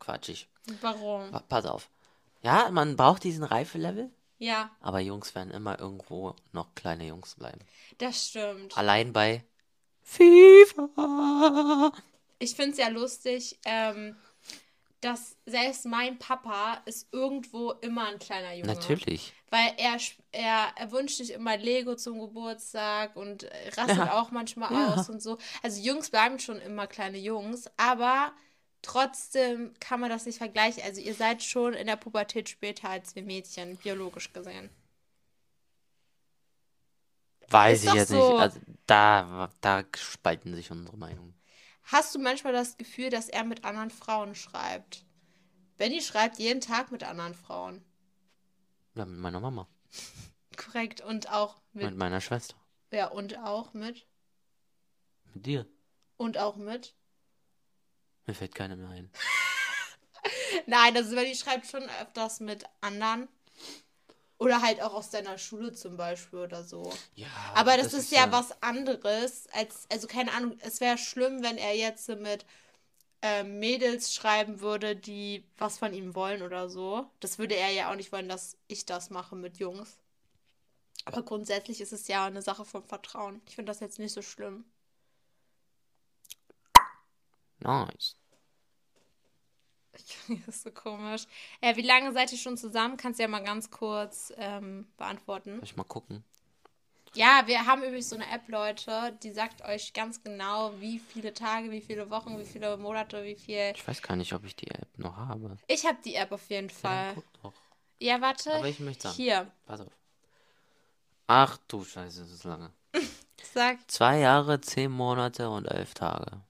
Quatschig. 0.04 0.48
Warum? 0.80 1.30
Pa- 1.30 1.40
Pass 1.48 1.66
auf. 1.66 1.88
Ja, 2.42 2.70
man 2.70 2.96
braucht 2.96 3.24
diesen 3.24 3.42
Reifelevel, 3.44 4.10
Ja, 4.38 4.70
aber 4.80 5.00
Jungs 5.00 5.34
werden 5.34 5.50
immer 5.52 5.78
irgendwo 5.80 6.34
noch 6.52 6.74
kleine 6.74 7.06
Jungs 7.06 7.36
bleiben. 7.36 7.60
das 7.98 8.28
stimmt. 8.28 8.76
Allein 8.76 9.12
bei 9.12 9.44
FIFA. 10.02 11.92
Ich 12.38 12.54
finde 12.54 12.72
es 12.72 12.78
ja 12.78 12.88
lustig, 12.88 13.58
ähm, 13.64 14.16
dass 15.00 15.36
selbst 15.46 15.86
mein 15.86 16.18
Papa 16.18 16.82
ist 16.86 17.08
irgendwo 17.12 17.72
immer 17.80 18.06
ein 18.08 18.18
kleiner 18.18 18.54
Junge. 18.54 18.66
Natürlich. 18.74 19.32
Weil 19.50 19.72
er, 19.76 19.96
er, 20.32 20.68
er 20.76 20.92
wünscht 20.92 21.18
sich 21.18 21.30
immer 21.32 21.56
Lego 21.56 21.94
zum 21.94 22.20
Geburtstag 22.20 23.14
und 23.16 23.44
rastet 23.76 23.98
Ja. 23.98 24.20
auch 24.20 24.30
manchmal 24.30 24.72
Ja. 24.72 24.94
aus 24.94 25.08
und 25.08 25.22
so. 25.22 25.38
Also 25.62 25.80
Jungs 25.80 26.10
bleiben 26.10 26.38
schon 26.38 26.58
immer 26.60 26.86
kleine 26.86 27.18
Jungs, 27.18 27.70
aber 27.76 28.32
trotzdem 28.84 29.74
kann 29.80 30.00
man 30.00 30.10
das 30.10 30.26
nicht 30.26 30.38
vergleichen. 30.38 30.82
Also 30.84 31.00
ihr 31.00 31.14
seid 31.14 31.42
schon 31.42 31.74
in 31.74 31.86
der 31.86 31.96
Pubertät 31.96 32.48
später 32.48 32.88
als 32.88 33.14
wir 33.14 33.22
Mädchen, 33.22 33.76
biologisch 33.76 34.32
gesehen. 34.32 34.70
Weiß 37.48 37.82
Ist 37.82 37.88
ich 37.88 37.94
jetzt 37.94 38.08
so. 38.08 38.32
nicht. 38.32 38.40
Also, 38.40 38.60
da, 38.86 39.50
da 39.60 39.84
spalten 39.96 40.54
sich 40.54 40.70
unsere 40.70 40.96
Meinungen. 40.96 41.34
Hast 41.84 42.14
du 42.14 42.18
manchmal 42.18 42.52
das 42.52 42.76
Gefühl, 42.76 43.10
dass 43.10 43.28
er 43.28 43.44
mit 43.44 43.64
anderen 43.64 43.90
Frauen 43.90 44.34
schreibt? 44.34 45.04
Benny 45.76 46.00
schreibt 46.00 46.38
jeden 46.38 46.60
Tag 46.60 46.90
mit 46.90 47.04
anderen 47.04 47.34
Frauen. 47.34 47.84
Ja, 48.94 49.04
mit 49.04 49.18
meiner 49.18 49.40
Mama. 49.40 49.68
Korrekt. 50.56 51.00
Und 51.00 51.30
auch 51.30 51.60
mit. 51.72 51.84
Mit 51.84 51.96
meiner 51.96 52.20
Schwester. 52.20 52.56
Ja, 52.92 53.08
und 53.08 53.38
auch 53.38 53.74
mit. 53.74 54.06
Mit 55.34 55.46
dir. 55.46 55.66
Und 56.16 56.38
auch 56.38 56.56
mit. 56.56 56.94
Mir 58.26 58.34
fällt 58.34 58.54
keiner 58.54 58.76
mehr 58.76 58.88
ein. 58.88 59.10
Nein, 60.66 60.96
also 60.96 61.14
Benny 61.14 61.34
schreibt 61.34 61.66
schon 61.66 61.82
öfters 62.00 62.40
mit 62.40 62.64
anderen. 62.80 63.28
Oder 64.38 64.60
halt 64.62 64.82
auch 64.82 64.94
aus 64.94 65.10
deiner 65.10 65.38
Schule 65.38 65.72
zum 65.72 65.96
Beispiel 65.96 66.40
oder 66.40 66.64
so. 66.64 66.92
Ja. 67.14 67.28
Aber 67.54 67.76
das, 67.76 67.92
ist, 67.92 68.10
ja, 68.10 68.32
was 68.32 68.60
anderes 68.62 69.46
als, 69.52 69.87
also 69.90 70.06
keine 70.06 70.32
Ahnung, 70.32 70.58
es 70.60 70.80
wäre 70.80 70.98
schlimm, 70.98 71.42
wenn 71.42 71.56
er 71.56 71.76
jetzt 71.76 72.08
mit 72.08 72.44
ähm, 73.22 73.58
Mädels 73.58 74.12
schreiben 74.12 74.60
würde, 74.60 74.96
die 74.96 75.44
was 75.56 75.78
von 75.78 75.94
ihm 75.94 76.14
wollen 76.14 76.42
oder 76.42 76.68
so. 76.68 77.08
Das 77.20 77.38
würde 77.38 77.54
er 77.54 77.70
ja 77.70 77.90
auch 77.90 77.96
nicht 77.96 78.12
wollen, 78.12 78.28
dass 78.28 78.56
ich 78.66 78.84
das 78.87 79.08
mache 79.08 79.37
mit 79.37 79.58
Jungs. 79.58 79.96
Aber 81.06 81.22
grundsätzlich 81.22 81.80
ist 81.80 81.92
es 81.92 82.08
ja 82.08 82.26
eine 82.26 82.42
Sache 82.42 82.64
von 82.64 82.82
Vertrauen. 82.82 83.40
Ich 83.46 83.54
finde 83.54 83.70
das 83.70 83.80
jetzt 83.80 83.98
nicht 83.98 84.12
so 84.12 84.22
schlimm. 84.22 84.64
Nice. 87.64 88.16
Das 90.46 90.57
ist 90.57 90.62
so 90.64 90.70
komisch. 90.72 91.24
Äh, 91.61 91.77
wie 91.77 91.83
lange 91.83 92.12
seid 92.12 92.33
ihr 92.33 92.38
schon 92.38 92.57
zusammen? 92.57 92.96
Kannst 92.96 93.18
du 93.20 93.22
ja 93.22 93.29
mal 93.29 93.44
ganz 93.44 93.70
kurz 93.70 94.33
ähm, 94.37 94.88
beantworten. 94.96 95.55
Soll 95.57 95.64
ich 95.64 95.77
mal 95.77 95.85
gucken? 95.85 96.24
Ja, 97.14 97.42
wir 97.46 97.64
haben 97.64 97.83
übrigens 97.85 98.09
so 98.11 98.16
eine 98.16 98.29
App, 98.29 98.48
Leute, 98.48 99.16
die 99.22 99.31
sagt 99.31 99.62
euch 99.62 99.92
ganz 99.92 100.20
genau, 100.24 100.72
wie 100.81 100.98
viele 100.98 101.33
Tage, 101.33 101.70
wie 101.70 101.81
viele 101.81 102.11
Wochen, 102.11 102.37
wie 102.40 102.44
viele 102.44 102.77
Monate, 102.77 103.22
wie 103.22 103.37
viel. 103.37 103.72
Ich 103.77 103.87
weiß 103.87 104.03
gar 104.03 104.16
nicht, 104.16 104.33
ob 104.33 104.44
ich 104.44 104.57
die 104.57 104.68
App 104.68 104.98
noch 104.98 105.16
habe. 105.16 105.57
Ich 105.68 105.87
habe 105.87 105.98
die 106.05 106.16
App 106.16 106.33
auf 106.33 106.50
jeden 106.50 106.68
Ja, 106.70 106.74
Fall. 106.74 107.14
guck 107.14 107.33
doch. 107.42 107.53
Ja, 108.00 108.20
warte. 108.20 108.53
Aber 108.53 108.68
ich 108.68 108.81
möchte 108.81 109.05
sagen. 109.05 109.14
Hier, 109.16 109.53
Pass 109.64 109.81
auf. 109.81 109.92
Ach 111.29 111.57
du 111.68 111.85
Scheiße, 111.85 112.20
das 112.22 112.31
ist 112.33 112.44
lange. 112.44 112.72
sag, 113.55 113.79
Zwei 113.88 114.18
Jahre, 114.18 114.61
zehn 114.61 114.90
Monate 114.90 115.48
und 115.48 115.66
elf 115.66 115.94
Tage. 115.94 116.42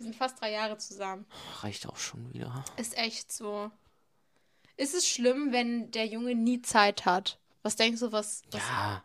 Wir 0.00 0.04
sind 0.04 0.16
fast 0.16 0.40
drei 0.40 0.50
Jahre 0.52 0.78
zusammen. 0.78 1.26
Reicht 1.60 1.86
auch 1.86 1.98
schon 1.98 2.32
wieder. 2.32 2.64
Ist 2.78 2.96
echt 2.96 3.30
so. 3.30 3.70
Ist 4.78 4.94
es 4.94 5.06
schlimm, 5.06 5.52
wenn 5.52 5.90
der 5.90 6.06
Junge 6.06 6.34
nie 6.34 6.62
Zeit 6.62 7.04
hat? 7.04 7.38
Was 7.62 7.76
denkst 7.76 8.00
du, 8.00 8.10
was. 8.10 8.40
was 8.50 8.62
Ja, 8.62 9.04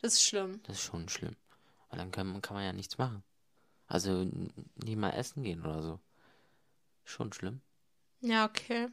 Das 0.00 0.12
ist 0.14 0.22
schlimm. 0.24 0.60
das 0.62 0.76
ist 0.76 0.82
schon 0.84 1.08
schlimm. 1.08 1.34
Weil 1.90 1.98
dann 1.98 2.12
kann, 2.12 2.40
kann 2.42 2.54
man 2.54 2.64
ja 2.64 2.72
nichts 2.72 2.96
machen. 2.96 3.24
Also 3.88 4.20
n- 4.20 4.52
nicht 4.76 4.96
mal 4.96 5.10
essen 5.10 5.42
gehen 5.42 5.64
oder 5.64 5.82
so. 5.82 5.98
Schon 7.02 7.32
schlimm. 7.32 7.60
Ja, 8.20 8.44
okay. 8.46 8.88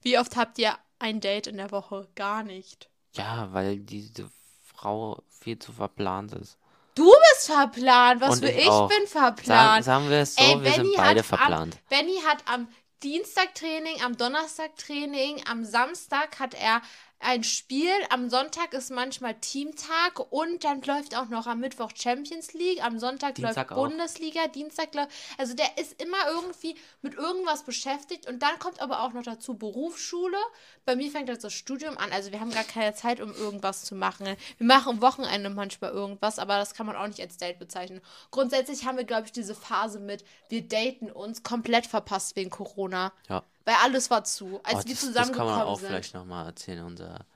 Wie 0.00 0.16
oft 0.16 0.36
habt 0.36 0.58
ihr 0.58 0.78
ein 1.00 1.20
Date 1.20 1.48
in 1.48 1.56
der 1.56 1.72
Woche? 1.72 2.08
Gar 2.14 2.44
nicht. 2.44 2.88
Ja, 3.14 3.52
weil 3.52 3.80
diese 3.80 4.30
Frau 4.62 5.24
viel 5.28 5.58
zu 5.58 5.72
verplant 5.72 6.32
ist. 6.34 6.56
Du 6.94 7.04
bist 7.32 7.46
verplant. 7.46 8.20
Was 8.20 8.30
Und 8.32 8.44
für 8.44 8.50
ich 8.50 8.58
ich, 8.58 8.64
bin 8.64 9.06
Sagen, 9.06 9.06
verplant. 9.06 9.84
sagen 9.84 10.10
wir 10.10 10.18
es 10.18 10.34
so, 10.34 10.42
Ey, 10.42 10.60
wir 10.62 10.72
sind 10.72 10.82
Benny 10.82 10.94
beide 10.96 11.20
hat 11.20 11.26
verplant. 11.26 11.74
Am, 11.74 11.80
Benny 11.88 12.20
hat 12.26 12.38
am 12.46 12.68
Dienstag 13.02 13.54
Training, 13.54 14.02
am 14.02 14.16
Donnerstag 14.16 14.76
Training, 14.76 15.42
am 15.48 15.64
Samstag 15.64 16.38
hat 16.38 16.54
er 16.54 16.82
ein 17.20 17.44
Spiel, 17.44 17.92
am 18.08 18.30
Sonntag 18.30 18.72
ist 18.72 18.90
manchmal 18.90 19.34
Teamtag 19.34 20.18
und 20.30 20.64
dann 20.64 20.80
läuft 20.80 21.14
auch 21.14 21.28
noch 21.28 21.46
am 21.46 21.60
Mittwoch 21.60 21.90
Champions 21.94 22.54
League, 22.54 22.82
am 22.82 22.98
Sonntag 22.98 23.34
Dienstag 23.34 23.70
läuft 23.70 23.72
auch. 23.72 23.88
Bundesliga, 23.88 24.48
Dienstag 24.48 24.94
läuft. 24.94 25.10
Also 25.36 25.54
der 25.54 25.76
ist 25.76 26.00
immer 26.02 26.16
irgendwie 26.28 26.76
mit 27.02 27.14
irgendwas 27.14 27.62
beschäftigt 27.64 28.26
und 28.26 28.42
dann 28.42 28.58
kommt 28.58 28.80
aber 28.80 29.02
auch 29.02 29.12
noch 29.12 29.22
dazu 29.22 29.54
Berufsschule. 29.54 30.38
Bei 30.86 30.96
mir 30.96 31.10
fängt 31.10 31.28
jetzt 31.28 31.44
das 31.44 31.52
Studium 31.52 31.98
an, 31.98 32.10
also 32.10 32.32
wir 32.32 32.40
haben 32.40 32.52
gar 32.52 32.64
keine 32.64 32.94
Zeit, 32.94 33.20
um 33.20 33.34
irgendwas 33.34 33.84
zu 33.84 33.94
machen. 33.94 34.26
Wir 34.56 34.66
machen 34.66 34.88
am 34.88 35.02
Wochenende 35.02 35.50
manchmal 35.50 35.90
irgendwas, 35.90 36.38
aber 36.38 36.56
das 36.56 36.72
kann 36.72 36.86
man 36.86 36.96
auch 36.96 37.06
nicht 37.06 37.20
als 37.20 37.36
Date 37.36 37.58
bezeichnen. 37.58 38.00
Grundsätzlich 38.30 38.86
haben 38.86 38.96
wir, 38.96 39.04
glaube 39.04 39.26
ich, 39.26 39.32
diese 39.32 39.54
Phase 39.54 40.00
mit, 40.00 40.24
wir 40.48 40.66
daten 40.66 41.10
uns 41.10 41.42
komplett 41.42 41.86
verpasst 41.86 42.34
wegen 42.34 42.48
Corona. 42.48 43.12
Ja. 43.28 43.44
Weil 43.64 43.74
alles 43.82 44.10
war 44.10 44.24
zu. 44.24 44.60
Als 44.64 44.84
Oh, 44.84 44.88
wir 44.88 44.94
das, 44.94 45.00
das 45.00 45.00
zusammengekommen 45.00 45.48
kann 45.48 45.58
man 45.58 45.66
auch 45.68 45.78
sind. 45.78 45.88
vielleicht 45.88 46.14
nochmal 46.14 46.46
erzählen, 46.46 46.84
unser, 46.84 47.26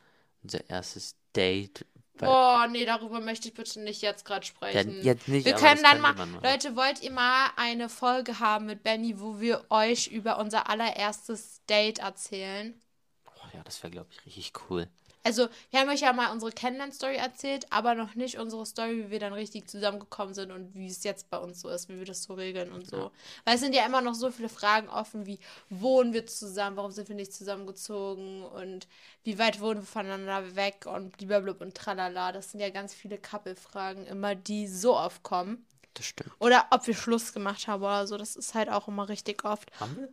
unser 0.42 0.68
erstes 0.68 1.16
Date. 1.34 1.86
Oh, 2.22 2.64
nee, 2.70 2.84
darüber 2.84 3.20
möchte 3.20 3.48
ich 3.48 3.54
bitte 3.54 3.80
nicht 3.80 4.00
jetzt 4.00 4.24
gerade 4.24 4.46
sprechen. 4.46 5.02
jetzt 5.02 5.26
nicht, 5.28 5.44
wir 5.44 5.54
können 5.54 5.82
das 5.82 5.90
dann 5.92 6.00
mal. 6.00 6.14
Leute, 6.42 6.76
wollt 6.76 7.02
ihr 7.02 7.10
mal 7.10 7.50
eine 7.56 7.88
Folge 7.88 8.38
haben 8.38 8.66
mit 8.66 8.82
Benny, 8.84 9.18
wo 9.20 9.40
wir 9.40 9.64
euch 9.70 10.06
über 10.08 10.38
unser 10.38 10.68
allererstes 10.70 11.60
Date 11.68 11.98
erzählen? 11.98 12.80
oh, 13.26 13.46
ja, 13.52 13.62
das 13.64 13.82
wäre, 13.82 13.90
glaube 13.90 14.08
ich, 14.12 14.24
richtig 14.26 14.52
cool. 14.70 14.88
Also, 15.26 15.48
wir 15.70 15.80
haben 15.80 15.88
euch 15.88 16.00
ja 16.00 16.12
mal 16.12 16.30
unsere 16.32 16.52
Kennenlern-Story 16.52 17.16
erzählt, 17.16 17.66
aber 17.70 17.94
noch 17.94 18.14
nicht 18.14 18.38
unsere 18.38 18.66
Story, 18.66 19.06
wie 19.06 19.10
wir 19.10 19.18
dann 19.18 19.32
richtig 19.32 19.68
zusammengekommen 19.68 20.34
sind 20.34 20.52
und 20.52 20.74
wie 20.74 20.86
es 20.86 21.02
jetzt 21.02 21.30
bei 21.30 21.38
uns 21.38 21.62
so 21.62 21.70
ist, 21.70 21.88
wie 21.88 21.96
wir 21.96 22.04
das 22.04 22.24
so 22.24 22.34
regeln 22.34 22.70
und 22.70 22.86
so. 22.86 23.10
Weil 23.46 23.54
es 23.54 23.60
sind 23.60 23.74
ja 23.74 23.86
immer 23.86 24.02
noch 24.02 24.14
so 24.14 24.30
viele 24.30 24.50
Fragen 24.50 24.88
offen, 24.90 25.24
wie 25.24 25.38
wohnen 25.70 26.12
wir 26.12 26.26
zusammen, 26.26 26.76
warum 26.76 26.90
sind 26.90 27.08
wir 27.08 27.16
nicht 27.16 27.32
zusammengezogen 27.32 28.42
und 28.42 28.86
wie 29.22 29.38
weit 29.38 29.60
wohnen 29.60 29.80
wir 29.80 29.86
voneinander 29.86 30.56
weg 30.56 30.84
und 30.84 31.16
blablabla 31.16 31.64
und 31.64 31.74
tralala. 31.74 32.32
Das 32.32 32.50
sind 32.50 32.60
ja 32.60 32.68
ganz 32.68 32.92
viele 32.92 33.16
Couple-Fragen 33.16 34.06
immer, 34.06 34.34
die 34.34 34.68
so 34.68 34.94
oft 34.94 35.22
kommen. 35.22 35.64
Das 35.94 36.04
stimmt. 36.04 36.32
Oder 36.38 36.66
ob 36.70 36.86
wir 36.86 36.94
Schluss 36.94 37.32
gemacht 37.32 37.66
haben 37.66 37.82
oder 37.82 38.06
so, 38.06 38.18
das 38.18 38.36
ist 38.36 38.54
halt 38.54 38.68
auch 38.68 38.88
immer 38.88 39.08
richtig 39.08 39.44
oft. 39.44 39.70
Haben 39.80 39.96
wir? 39.96 40.12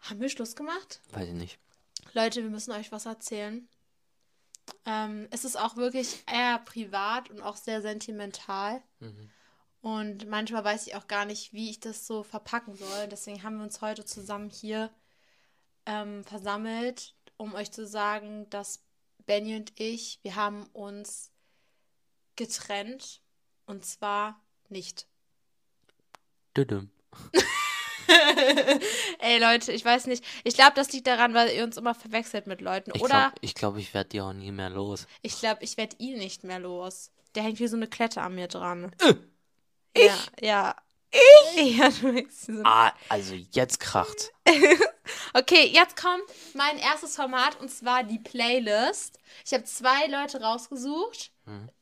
Haben 0.00 0.20
wir 0.20 0.28
Schluss 0.28 0.54
gemacht? 0.54 1.00
Weiß 1.12 1.28
ich 1.28 1.34
nicht. 1.34 1.58
Leute, 2.12 2.42
wir 2.42 2.50
müssen 2.50 2.72
euch 2.72 2.92
was 2.92 3.06
erzählen. 3.06 3.66
Ähm, 4.86 5.28
es 5.30 5.44
ist 5.44 5.56
auch 5.58 5.76
wirklich 5.76 6.22
eher 6.26 6.58
privat 6.58 7.30
und 7.30 7.40
auch 7.40 7.56
sehr 7.56 7.82
sentimental. 7.82 8.82
Mhm. 9.00 9.30
Und 9.80 10.28
manchmal 10.28 10.64
weiß 10.64 10.86
ich 10.86 10.94
auch 10.94 11.08
gar 11.08 11.26
nicht, 11.26 11.52
wie 11.52 11.70
ich 11.70 11.80
das 11.80 12.06
so 12.06 12.22
verpacken 12.22 12.74
soll. 12.74 13.08
Deswegen 13.08 13.42
haben 13.42 13.58
wir 13.58 13.64
uns 13.64 13.82
heute 13.82 14.04
zusammen 14.04 14.48
hier 14.48 14.90
ähm, 15.84 16.24
versammelt, 16.24 17.14
um 17.36 17.54
euch 17.54 17.70
zu 17.70 17.86
sagen, 17.86 18.48
dass 18.48 18.82
Benny 19.26 19.56
und 19.56 19.78
ich, 19.78 20.20
wir 20.22 20.36
haben 20.36 20.64
uns 20.72 21.32
getrennt. 22.36 23.20
Und 23.66 23.84
zwar 23.84 24.42
nicht. 24.68 25.06
Düdüm. 26.56 26.90
Ey 29.20 29.38
Leute, 29.38 29.72
ich 29.72 29.84
weiß 29.84 30.06
nicht. 30.06 30.24
Ich 30.44 30.54
glaube, 30.54 30.72
das 30.74 30.92
liegt 30.92 31.06
daran, 31.06 31.34
weil 31.34 31.50
ihr 31.50 31.64
uns 31.64 31.76
immer 31.76 31.94
verwechselt 31.94 32.46
mit 32.46 32.60
Leuten. 32.60 32.90
Ich 32.94 33.02
Oder 33.02 33.08
glaube, 33.14 33.34
ich, 33.40 33.54
glaub, 33.54 33.76
ich 33.76 33.94
werde 33.94 34.10
die 34.10 34.20
auch 34.20 34.32
nie 34.32 34.52
mehr 34.52 34.70
los. 34.70 35.06
ich 35.22 35.38
glaube, 35.38 35.62
ich 35.64 35.76
werde 35.76 35.96
ihn 35.98 36.18
nicht 36.18 36.44
mehr 36.44 36.58
los. 36.58 37.10
Der 37.34 37.42
hängt 37.42 37.58
wie 37.58 37.66
so 37.66 37.76
eine 37.76 37.88
Klette 37.88 38.20
an 38.22 38.34
mir 38.34 38.48
dran. 38.48 38.94
Äh, 39.94 40.06
Ja, 40.06 40.14
ja. 40.40 40.76
Ich? 41.10 41.76
Ja, 41.78 41.88
du 41.88 42.12
hängst 42.12 42.46
so 42.46 42.52
Ah, 42.64 42.92
also 43.08 43.34
jetzt 43.52 43.80
kracht. 43.80 44.32
Okay, 45.34 45.66
jetzt 45.72 45.96
kommt 46.00 46.22
mein 46.54 46.78
erstes 46.78 47.16
Format 47.16 47.60
und 47.60 47.68
zwar 47.68 48.04
die 48.04 48.18
Playlist. 48.18 49.18
Ich 49.44 49.52
habe 49.52 49.64
zwei 49.64 50.06
Leute 50.06 50.40
rausgesucht. 50.40 51.30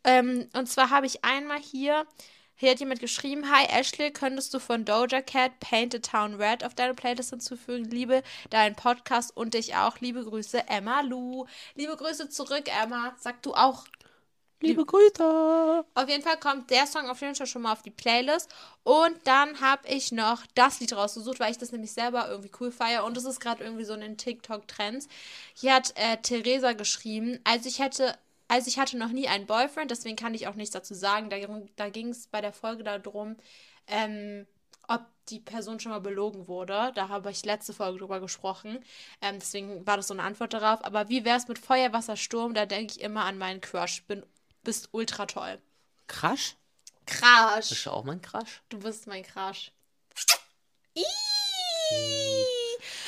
Ähm, 0.04 0.48
und 0.54 0.66
zwar 0.68 0.90
habe 0.90 1.06
ich 1.06 1.24
einmal 1.24 1.60
hier, 1.60 2.06
hier 2.54 2.70
hat 2.70 2.80
jemand 2.80 3.00
geschrieben, 3.00 3.50
Hi 3.50 3.66
Ashley, 3.66 4.12
könntest 4.12 4.54
du 4.54 4.58
von 4.58 4.84
Doja 4.84 5.20
Cat 5.20 5.58
Paint 5.60 5.92
the 5.92 6.00
Town 6.00 6.34
Red 6.34 6.64
auf 6.64 6.74
deine 6.74 6.94
Playlist 6.94 7.30
hinzufügen? 7.30 7.84
Liebe 7.90 8.22
deinen 8.50 8.76
Podcast 8.76 9.36
und 9.36 9.54
dich 9.54 9.74
auch. 9.74 9.98
Liebe 10.00 10.24
Grüße, 10.24 10.68
Emma 10.68 11.00
Lu. 11.00 11.46
Liebe 11.74 11.96
Grüße 11.96 12.28
zurück, 12.28 12.64
Emma. 12.82 13.14
Sag 13.18 13.42
du 13.42 13.54
auch. 13.54 13.84
Liebe 14.62 14.86
Grüße. 14.86 15.84
Auf 15.94 16.08
jeden 16.08 16.22
Fall 16.22 16.38
kommt 16.38 16.70
der 16.70 16.86
Song 16.86 17.10
auf 17.10 17.20
jeden 17.20 17.34
Fall 17.34 17.48
schon 17.48 17.62
mal 17.62 17.72
auf 17.72 17.82
die 17.82 17.90
Playlist. 17.90 18.48
Und 18.84 19.16
dann 19.24 19.60
habe 19.60 19.88
ich 19.88 20.12
noch 20.12 20.42
das 20.54 20.78
Lied 20.78 20.92
rausgesucht, 20.92 21.40
weil 21.40 21.50
ich 21.50 21.58
das 21.58 21.72
nämlich 21.72 21.90
selber 21.92 22.28
irgendwie 22.28 22.52
cool 22.60 22.70
feiere. 22.70 23.04
Und 23.04 23.16
das 23.16 23.24
ist 23.24 23.40
gerade 23.40 23.64
irgendwie 23.64 23.84
so 23.84 23.94
in 23.94 24.00
den 24.02 24.16
TikTok-Trends. 24.16 25.08
Hier 25.54 25.74
hat 25.74 25.92
äh, 25.96 26.18
Theresa 26.18 26.74
geschrieben, 26.74 27.40
also 27.44 27.68
ich 27.68 27.80
hätte. 27.80 28.16
Also 28.52 28.68
ich 28.68 28.78
hatte 28.78 28.98
noch 28.98 29.08
nie 29.08 29.28
einen 29.28 29.46
Boyfriend, 29.46 29.90
deswegen 29.90 30.14
kann 30.14 30.34
ich 30.34 30.46
auch 30.46 30.56
nichts 30.56 30.74
dazu 30.74 30.92
sagen. 30.92 31.30
Da, 31.30 31.38
da 31.76 31.88
ging 31.88 32.10
es 32.10 32.26
bei 32.26 32.42
der 32.42 32.52
Folge 32.52 32.84
darum, 32.84 33.38
ähm, 33.86 34.46
ob 34.88 35.06
die 35.30 35.40
Person 35.40 35.80
schon 35.80 35.90
mal 35.90 36.00
belogen 36.02 36.48
wurde. 36.48 36.92
Da 36.94 37.08
habe 37.08 37.30
ich 37.30 37.46
letzte 37.46 37.72
Folge 37.72 38.00
drüber 38.00 38.20
gesprochen. 38.20 38.84
Ähm, 39.22 39.38
deswegen 39.38 39.86
war 39.86 39.96
das 39.96 40.08
so 40.08 40.12
eine 40.12 40.24
Antwort 40.24 40.52
darauf. 40.52 40.84
Aber 40.84 41.08
wie 41.08 41.24
wäre 41.24 41.38
es 41.38 41.48
mit 41.48 41.58
Feuer, 41.58 41.90
Sturm? 42.14 42.52
Da 42.52 42.66
denke 42.66 42.92
ich 42.92 43.00
immer 43.00 43.24
an 43.24 43.38
meinen 43.38 43.62
Crush. 43.62 44.02
Bin, 44.02 44.22
bist 44.62 44.90
ultra 44.92 45.24
toll. 45.24 45.58
Crush? 46.06 46.56
Crush. 47.06 47.70
Bist 47.70 47.86
du 47.86 47.90
auch 47.90 48.04
mein 48.04 48.20
Crush? 48.20 48.60
Du 48.68 48.78
bist 48.80 49.06
mein 49.06 49.22
Crush. 49.22 49.72
Ih. 50.94 52.51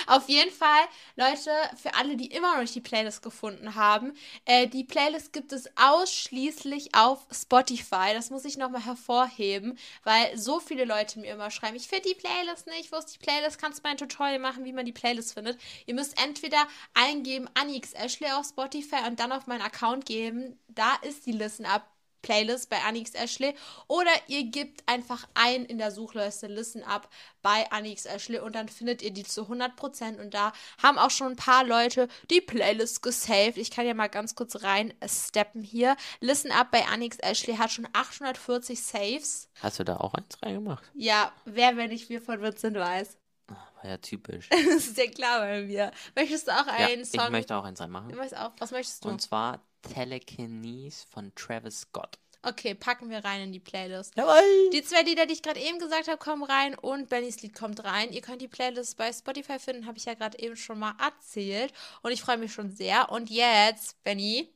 Auf 0.06 0.28
jeden 0.28 0.50
Fall, 0.50 0.84
Leute, 1.16 1.50
für 1.80 1.94
alle, 1.94 2.16
die 2.16 2.26
immer 2.26 2.54
noch 2.54 2.60
nicht 2.60 2.74
die 2.74 2.80
Playlist 2.80 3.22
gefunden 3.22 3.74
haben, 3.74 4.14
äh, 4.44 4.66
die 4.66 4.84
Playlist 4.84 5.32
gibt 5.32 5.52
es 5.52 5.68
ausschließlich 5.76 6.94
auf 6.94 7.26
Spotify. 7.30 8.12
Das 8.14 8.30
muss 8.30 8.44
ich 8.44 8.56
nochmal 8.56 8.84
hervorheben, 8.84 9.78
weil 10.02 10.36
so 10.36 10.60
viele 10.60 10.84
Leute 10.84 11.18
mir 11.18 11.32
immer 11.32 11.50
schreiben, 11.50 11.76
ich 11.76 11.88
finde 11.88 12.08
die 12.08 12.14
Playlist 12.14 12.66
nicht, 12.66 12.92
wo 12.92 12.96
ist 12.96 13.14
die 13.14 13.18
Playlist? 13.18 13.58
Kannst 13.60 13.78
du 13.78 13.82
mir 13.82 13.92
ein 13.92 13.96
Tutorial 13.96 14.38
machen, 14.38 14.64
wie 14.64 14.72
man 14.72 14.86
die 14.86 14.92
Playlist 14.92 15.34
findet? 15.34 15.58
Ihr 15.86 15.94
müsst 15.94 16.20
entweder 16.22 16.66
eingeben 16.94 17.48
Anix 17.54 17.92
Ashley 17.92 18.30
auf 18.30 18.46
Spotify 18.46 19.06
und 19.06 19.20
dann 19.20 19.32
auf 19.32 19.46
meinen 19.46 19.62
Account 19.62 20.06
geben. 20.06 20.58
Da 20.68 20.94
ist 21.02 21.26
die 21.26 21.32
Listen 21.32 21.66
Up 21.66 21.93
Playlist 22.24 22.70
bei 22.70 22.78
Anix 22.80 23.14
Ashley 23.14 23.54
oder 23.87 24.10
ihr 24.28 24.44
gebt 24.44 24.82
einfach 24.88 25.28
ein 25.34 25.66
in 25.66 25.76
der 25.76 25.90
Suchleiste 25.90 26.46
Listen 26.46 26.82
Up 26.82 27.10
bei 27.42 27.70
Anix 27.70 28.06
Ashley 28.06 28.38
und 28.38 28.54
dann 28.54 28.70
findet 28.70 29.02
ihr 29.02 29.10
die 29.10 29.24
zu 29.24 29.42
100% 29.42 30.18
und 30.18 30.32
da 30.32 30.54
haben 30.82 30.96
auch 30.96 31.10
schon 31.10 31.32
ein 31.32 31.37
paar 31.37 31.64
Leute 31.64 32.08
die 32.30 32.40
Playlist 32.40 33.02
gesaved. 33.02 33.58
Ich 33.58 33.70
kann 33.70 33.87
ja 33.87 33.92
mal 33.92 34.08
ganz 34.08 34.34
kurz 34.34 34.62
rein 34.62 34.94
steppen 35.06 35.62
hier. 35.62 35.96
Listen 36.20 36.50
Up 36.50 36.70
bei 36.70 36.87
Anix 36.87 37.18
Ashley 37.18 37.56
hat 37.56 37.70
schon 37.70 37.87
840 37.92 38.82
Saves. 38.82 39.50
Hast 39.60 39.78
du 39.78 39.84
da 39.84 39.98
auch 39.98 40.14
eins 40.14 40.42
reingemacht? 40.42 40.82
Ja, 40.94 41.30
wer, 41.44 41.76
wenn 41.76 41.92
ich 41.92 42.08
wir 42.08 42.22
von 42.22 42.40
Vincent 42.40 42.78
weiß. 42.78 43.18
War 43.48 43.90
ja 43.90 43.96
typisch. 43.98 44.48
Das 44.50 44.87
ist 44.87 44.98
ja 44.98 45.07
klar 45.11 45.40
bei 45.40 45.62
mir. 45.62 45.90
Möchtest 46.14 46.48
du 46.48 46.52
auch 46.52 46.66
ja, 46.66 46.87
einen 46.87 47.02
ich 47.02 47.11
Song? 47.11 47.30
möchte 47.30 47.57
auch 47.57 47.64
eins 47.64 47.80
reinmachen. 47.80 48.09
Du 48.09 48.16
möchtest 48.16 48.40
auch. 48.40 48.52
Was 48.59 48.70
möchtest 48.70 49.04
du? 49.04 49.09
Und 49.09 49.20
zwar 49.20 49.61
Telekinese 49.83 51.07
von 51.11 51.35
Travis 51.35 51.80
Scott. 51.80 52.18
Okay, 52.46 52.74
packen 52.74 53.09
wir 53.09 53.24
rein 53.24 53.40
in 53.42 53.52
die 53.52 53.61
Playlist. 53.61 54.14
Jawohl! 54.16 54.70
Die 54.72 54.83
zwei 54.83 55.02
Lieder, 55.02 55.24
die 55.24 55.33
ich 55.33 55.42
gerade 55.42 55.61
eben 55.61 55.78
gesagt 55.78 56.09
habe, 56.09 56.18
kommen 56.18 56.42
rein 56.42 56.74
und 56.74 57.09
Bennys 57.09 57.40
Lied 57.40 57.54
kommt 57.54 57.83
rein. 57.85 58.12
Ihr 58.12 58.20
könnt 58.20 58.42
die 58.42 58.48
Playlist 58.48 58.98
bei 58.98 59.11
Spotify 59.12 59.59
finden, 59.59 59.87
habe 59.87 59.96
ich 59.96 60.04
ja 60.04 60.12
gerade 60.12 60.38
eben 60.38 60.57
schon 60.57 60.78
mal 60.78 60.94
erzählt. 61.00 61.72
Und 62.02 62.12
ich 62.12 62.20
freue 62.20 62.37
mich 62.37 62.52
schon 62.52 62.70
sehr. 62.70 63.11
Und 63.11 63.30
jetzt, 63.30 64.02
Benny, 64.04 64.52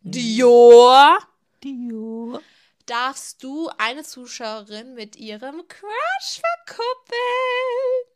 Dior, 0.00 1.18
Dio. 1.62 2.40
darfst 2.86 3.44
du 3.44 3.70
eine 3.78 4.02
Zuschauerin 4.02 4.94
mit 4.94 5.14
ihrem 5.14 5.62
Crush 5.68 6.40
verkuppeln. 6.66 8.10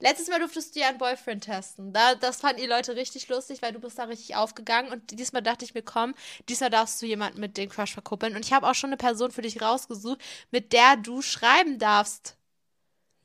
Letztes 0.00 0.28
Mal 0.28 0.38
durftest 0.38 0.76
du 0.76 0.80
ja 0.80 0.88
einen 0.88 0.98
Boyfriend 0.98 1.44
testen. 1.44 1.92
Da, 1.92 2.14
das 2.14 2.40
fanden 2.40 2.60
die 2.60 2.68
Leute 2.68 2.94
richtig 2.94 3.28
lustig, 3.28 3.62
weil 3.62 3.72
du 3.72 3.80
bist 3.80 3.98
da 3.98 4.04
richtig 4.04 4.36
aufgegangen. 4.36 4.92
Und 4.92 5.18
diesmal 5.18 5.42
dachte 5.42 5.64
ich 5.64 5.74
mir, 5.74 5.82
komm, 5.82 6.14
diesmal 6.48 6.70
darfst 6.70 7.02
du 7.02 7.06
jemanden 7.06 7.40
mit 7.40 7.56
dem 7.56 7.68
Crush 7.68 7.94
verkuppeln. 7.94 8.36
Und 8.36 8.44
ich 8.44 8.52
habe 8.52 8.68
auch 8.68 8.74
schon 8.74 8.90
eine 8.90 8.96
Person 8.96 9.32
für 9.32 9.42
dich 9.42 9.60
rausgesucht, 9.60 10.20
mit 10.52 10.72
der 10.72 10.96
du 10.96 11.20
schreiben 11.20 11.80
darfst. 11.80 12.36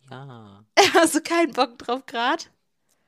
Ja. 0.09 0.63
Hast 0.93 1.13
du 1.13 1.21
keinen 1.21 1.53
Bock 1.53 1.77
drauf 1.77 2.07
gerade? 2.07 2.43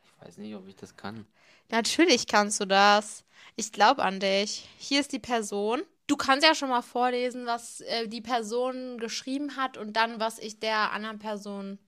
Ich 0.03 0.27
weiß 0.27 0.37
nicht, 0.37 0.55
ob 0.55 0.67
ich 0.67 0.75
das 0.75 0.95
kann. 0.95 1.25
Natürlich 1.69 2.27
kannst 2.27 2.59
du 2.59 2.65
das. 2.65 3.23
Ich 3.55 3.71
glaube 3.71 4.03
an 4.03 4.19
dich. 4.19 4.69
Hier 4.77 4.99
ist 4.99 5.11
die 5.11 5.19
Person. 5.19 5.81
Du 6.05 6.17
kannst 6.17 6.45
ja 6.45 6.53
schon 6.53 6.69
mal 6.69 6.83
vorlesen, 6.83 7.47
was 7.47 7.81
äh, 7.81 8.07
die 8.07 8.21
Person 8.21 8.99
geschrieben 8.99 9.55
hat 9.55 9.75
und 9.75 9.93
dann, 9.93 10.19
was 10.19 10.37
ich 10.37 10.59
der 10.59 10.91
anderen 10.91 11.17
Person 11.17 11.79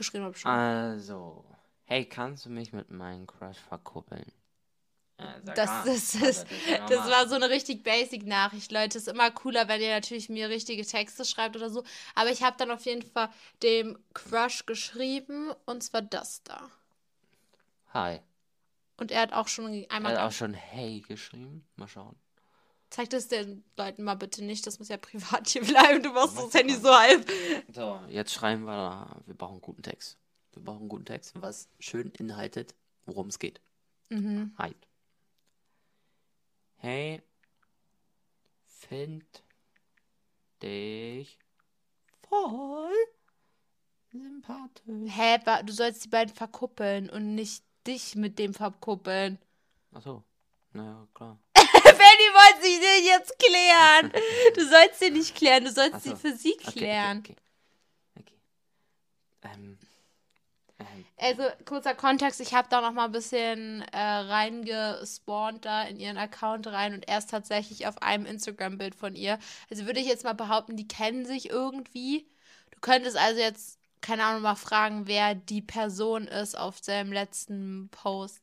geschrieben 0.00 0.24
habe. 0.24 0.36
schon. 0.36 0.50
Also. 0.50 1.44
Hey, 1.84 2.04
kannst 2.04 2.44
du 2.46 2.50
mich 2.50 2.72
mit 2.72 2.90
meinem 2.90 3.26
Crush 3.26 3.58
verkuppeln? 3.58 4.30
Sag 5.44 5.54
Das, 5.54 5.70
Also, 5.70 5.90
das, 6.20 6.40
sag 6.40 6.86
das 6.88 7.10
war 7.10 7.28
so 7.28 7.34
eine 7.34 7.50
richtig 7.50 7.82
basic 7.82 8.24
Nachricht, 8.26 8.72
Leute. 8.72 8.96
Ist 8.96 9.08
immer 9.08 9.30
cooler, 9.30 9.68
wenn 9.68 9.80
ihr 9.80 9.90
natürlich 9.94 10.28
mir 10.30 10.48
richtige 10.48 10.84
Texte 10.86 11.24
schreibt 11.24 11.56
oder 11.56 11.68
so. 11.68 11.84
Aber 12.14 12.30
ich 12.30 12.42
habe 12.42 12.56
dann 12.58 12.70
auf 12.70 12.86
jeden 12.86 13.02
Fall 13.02 13.28
dem 13.62 13.98
Crush 14.14 14.64
geschrieben 14.66 15.52
und 15.66 15.82
zwar 15.82 16.02
das 16.02 16.42
da. 16.44 16.70
Hi. 17.92 18.20
Und 18.96 19.10
er 19.10 19.22
hat 19.22 19.32
auch 19.32 19.48
schon 19.48 19.72
Er 19.74 19.90
einmal. 19.90 20.12
hat 20.16 20.20
auch 20.20 20.32
schon 20.32 20.54
Hey 20.54 21.00
geschrieben. 21.00 21.66
Mal 21.76 21.88
schauen. 21.88 22.16
Zeig 22.90 23.08
das 23.10 23.28
den 23.28 23.64
Leuten 23.76 24.02
mal 24.02 24.16
bitte 24.16 24.44
nicht, 24.44 24.66
das 24.66 24.78
muss 24.80 24.88
ja 24.88 24.96
privat 24.96 25.48
hier 25.48 25.62
bleiben. 25.64 26.02
Du 26.02 26.10
machst 26.12 26.36
das 26.36 26.52
Handy 26.54 26.74
so 26.74 26.92
halb. 26.92 27.30
So, 27.72 28.00
jetzt 28.08 28.32
schreiben 28.32 28.64
wir, 28.64 29.22
wir 29.26 29.34
brauchen 29.34 29.52
einen 29.54 29.60
guten 29.62 29.82
Text. 29.82 30.18
Wir 30.52 30.62
brauchen 30.64 30.80
einen 30.80 30.88
guten 30.88 31.04
Text, 31.04 31.32
was 31.40 31.68
schön 31.78 32.10
inhaltet, 32.18 32.74
worum 33.06 33.28
es 33.28 33.38
geht. 33.38 33.60
Mhm. 34.08 34.52
Hi. 34.58 34.74
Hey, 36.78 37.22
find 38.66 39.24
dich 40.62 41.38
voll 42.28 42.92
sympathisch. 44.10 45.12
Hä, 45.14 45.38
wa- 45.44 45.62
du 45.62 45.72
sollst 45.72 46.04
die 46.04 46.08
beiden 46.08 46.34
verkuppeln 46.34 47.08
und 47.10 47.34
nicht 47.36 47.62
dich 47.86 48.16
mit 48.16 48.38
dem 48.40 48.52
verkuppeln. 48.54 49.38
Achso, 49.92 50.24
naja, 50.72 51.06
klar. 51.14 51.38
Benny 51.98 52.28
wollte 52.34 52.62
sich 52.62 52.80
den 52.80 53.04
jetzt 53.06 53.38
klären. 53.38 54.12
Du 54.56 54.64
sollst 54.68 55.00
den 55.00 55.14
nicht 55.14 55.34
klären, 55.36 55.64
du 55.64 55.70
sollst 55.72 55.96
Ach 55.96 56.00
so. 56.02 56.12
sie 56.12 56.16
für 56.16 56.32
sie 56.36 56.56
Okay, 56.64 56.84
klären. 56.84 57.18
Okay, 57.18 57.36
okay. 58.18 58.20
okay. 58.20 58.40
Ähm, 59.42 59.78
ähm, 60.78 61.06
Also, 61.18 61.42
kurzer 61.66 61.94
Kontext, 61.94 62.40
ich 62.40 62.54
habe 62.54 62.68
da 62.70 62.80
noch 62.80 62.92
mal 62.92 63.04
ein 63.06 63.12
bisschen 63.12 63.82
äh, 63.92 63.98
reingespawnt 63.98 65.64
da 65.66 65.82
in 65.82 65.98
ihren 66.00 66.16
Account 66.16 66.66
rein 66.66 66.94
und 66.94 67.08
erst 67.08 67.30
tatsächlich 67.30 67.86
auf 67.86 68.00
einem 68.02 68.24
Instagram-Bild 68.26 68.94
von 68.94 69.14
ihr. 69.14 69.38
Also 69.70 69.84
würde 69.86 70.00
ich 70.00 70.06
jetzt 70.06 70.24
mal 70.24 70.32
behaupten, 70.34 70.76
die 70.76 70.88
kennen 70.88 71.26
sich 71.26 71.50
irgendwie. 71.50 72.26
Du 72.70 72.80
könntest 72.80 73.16
also 73.18 73.38
jetzt, 73.40 73.78
keine 74.00 74.24
Ahnung, 74.24 74.42
mal 74.42 74.54
fragen, 74.54 75.06
wer 75.06 75.34
die 75.34 75.60
Person 75.62 76.26
ist 76.26 76.56
auf 76.56 76.78
seinem 76.82 77.12
letzten 77.12 77.90
Post. 77.90 78.40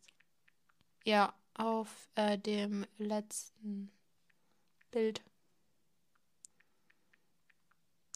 Ja, 1.05 1.33
auf 1.57 2.09
äh, 2.15 2.37
dem 2.37 2.85
letzten 2.97 3.91
Bild. 4.91 5.21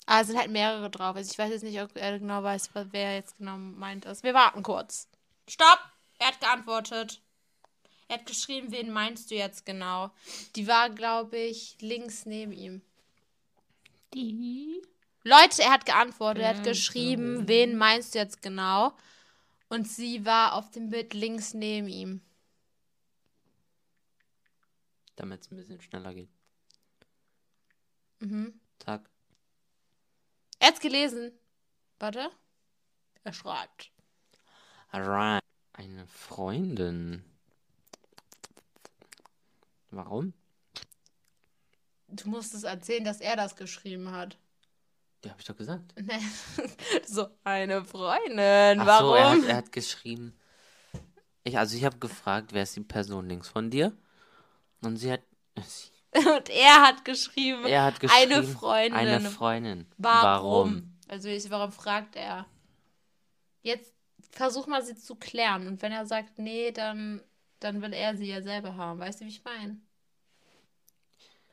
Ah, 0.05 0.21
es 0.21 0.27
sind 0.27 0.37
halt 0.37 0.51
mehrere 0.51 0.89
drauf. 0.89 1.15
Also 1.15 1.31
ich 1.31 1.37
weiß 1.37 1.51
jetzt 1.51 1.63
nicht, 1.63 1.81
ob 1.81 1.95
er 1.95 2.19
genau 2.19 2.43
weiß, 2.43 2.71
wer 2.91 3.15
jetzt 3.15 3.37
genau 3.37 3.57
meint 3.57 4.05
ist. 4.05 4.23
Wir 4.23 4.33
warten 4.33 4.63
kurz. 4.63 5.07
Stopp! 5.47 5.79
Er 6.19 6.27
hat 6.27 6.39
geantwortet. 6.39 7.21
Er 8.07 8.17
hat 8.17 8.25
geschrieben, 8.25 8.71
wen 8.71 8.91
meinst 8.91 9.31
du 9.31 9.35
jetzt 9.35 9.65
genau? 9.65 10.11
Die 10.55 10.67
war, 10.67 10.89
glaube 10.89 11.37
ich, 11.37 11.77
links 11.79 12.25
neben 12.25 12.51
ihm. 12.51 12.81
Die? 14.13 14.81
Leute, 15.23 15.61
er 15.61 15.71
hat 15.71 15.85
geantwortet. 15.85 16.43
Er 16.43 16.57
hat 16.57 16.63
geschrieben, 16.63 17.47
wen 17.47 17.77
meinst 17.77 18.13
du 18.13 18.19
jetzt 18.19 18.41
genau? 18.41 18.91
Und 19.69 19.87
sie 19.87 20.25
war 20.25 20.55
auf 20.55 20.69
dem 20.71 20.89
Bild 20.89 21.13
links 21.13 21.53
neben 21.53 21.87
ihm. 21.87 22.21
Damit 25.21 25.41
es 25.45 25.51
ein 25.51 25.57
bisschen 25.57 25.79
schneller 25.79 26.15
geht. 26.15 26.31
Mhm. 28.21 28.59
Zack. 28.79 29.07
Er 30.57 30.69
hat's 30.69 30.79
gelesen. 30.79 31.31
Warte. 31.99 32.31
Er 33.23 33.31
schreibt. 33.31 33.91
Alright. 34.89 35.43
Eine 35.73 36.07
Freundin. 36.07 37.23
Warum? 39.91 40.33
Du 42.07 42.27
musst 42.27 42.55
es 42.55 42.63
erzählen, 42.63 43.03
dass 43.03 43.21
er 43.21 43.35
das 43.35 43.55
geschrieben 43.55 44.09
hat. 44.09 44.39
Die 45.23 45.29
habe 45.29 45.39
ich 45.39 45.45
doch 45.45 45.55
gesagt. 45.55 45.93
So, 47.05 47.27
eine 47.43 47.85
Freundin. 47.85 48.79
Ach 48.79 48.87
Warum? 48.87 49.09
so, 49.09 49.15
er 49.15 49.29
hat, 49.29 49.43
er 49.43 49.55
hat 49.57 49.71
geschrieben. 49.71 50.35
Ich, 51.43 51.59
also 51.59 51.77
ich 51.77 51.85
habe 51.85 51.99
gefragt, 51.99 52.53
wer 52.53 52.63
ist 52.63 52.75
die 52.75 52.81
Person 52.81 53.29
links 53.29 53.49
von 53.49 53.69
dir? 53.69 53.95
Und 54.81 54.97
sie 54.97 55.11
hat. 55.11 55.21
Sie, 55.63 55.89
Und 56.27 56.49
er 56.49 56.81
hat 56.81 57.05
geschrieben, 57.05 57.65
er 57.65 57.83
hat 57.85 57.99
geschrieben. 57.99 58.33
eine 58.33 58.43
Freundin. 58.43 58.93
Eine 58.99 59.29
Freundin. 59.29 59.85
Warum? 59.97 60.97
Also 61.07 61.29
ich, 61.29 61.49
warum 61.49 61.71
fragt 61.71 62.15
er? 62.15 62.45
Jetzt 63.61 63.93
versuch 64.31 64.67
mal 64.67 64.83
sie 64.83 64.95
zu 64.95 65.15
klären. 65.15 65.67
Und 65.67 65.81
wenn 65.81 65.91
er 65.91 66.05
sagt, 66.05 66.37
nee, 66.37 66.71
dann, 66.71 67.21
dann 67.59 67.81
will 67.81 67.93
er 67.93 68.17
sie 68.17 68.27
ja 68.27 68.41
selber 68.41 68.75
haben. 68.75 68.99
Weißt 68.99 69.21
du, 69.21 69.25
wie 69.25 69.29
ich 69.29 69.43
meine? 69.43 69.79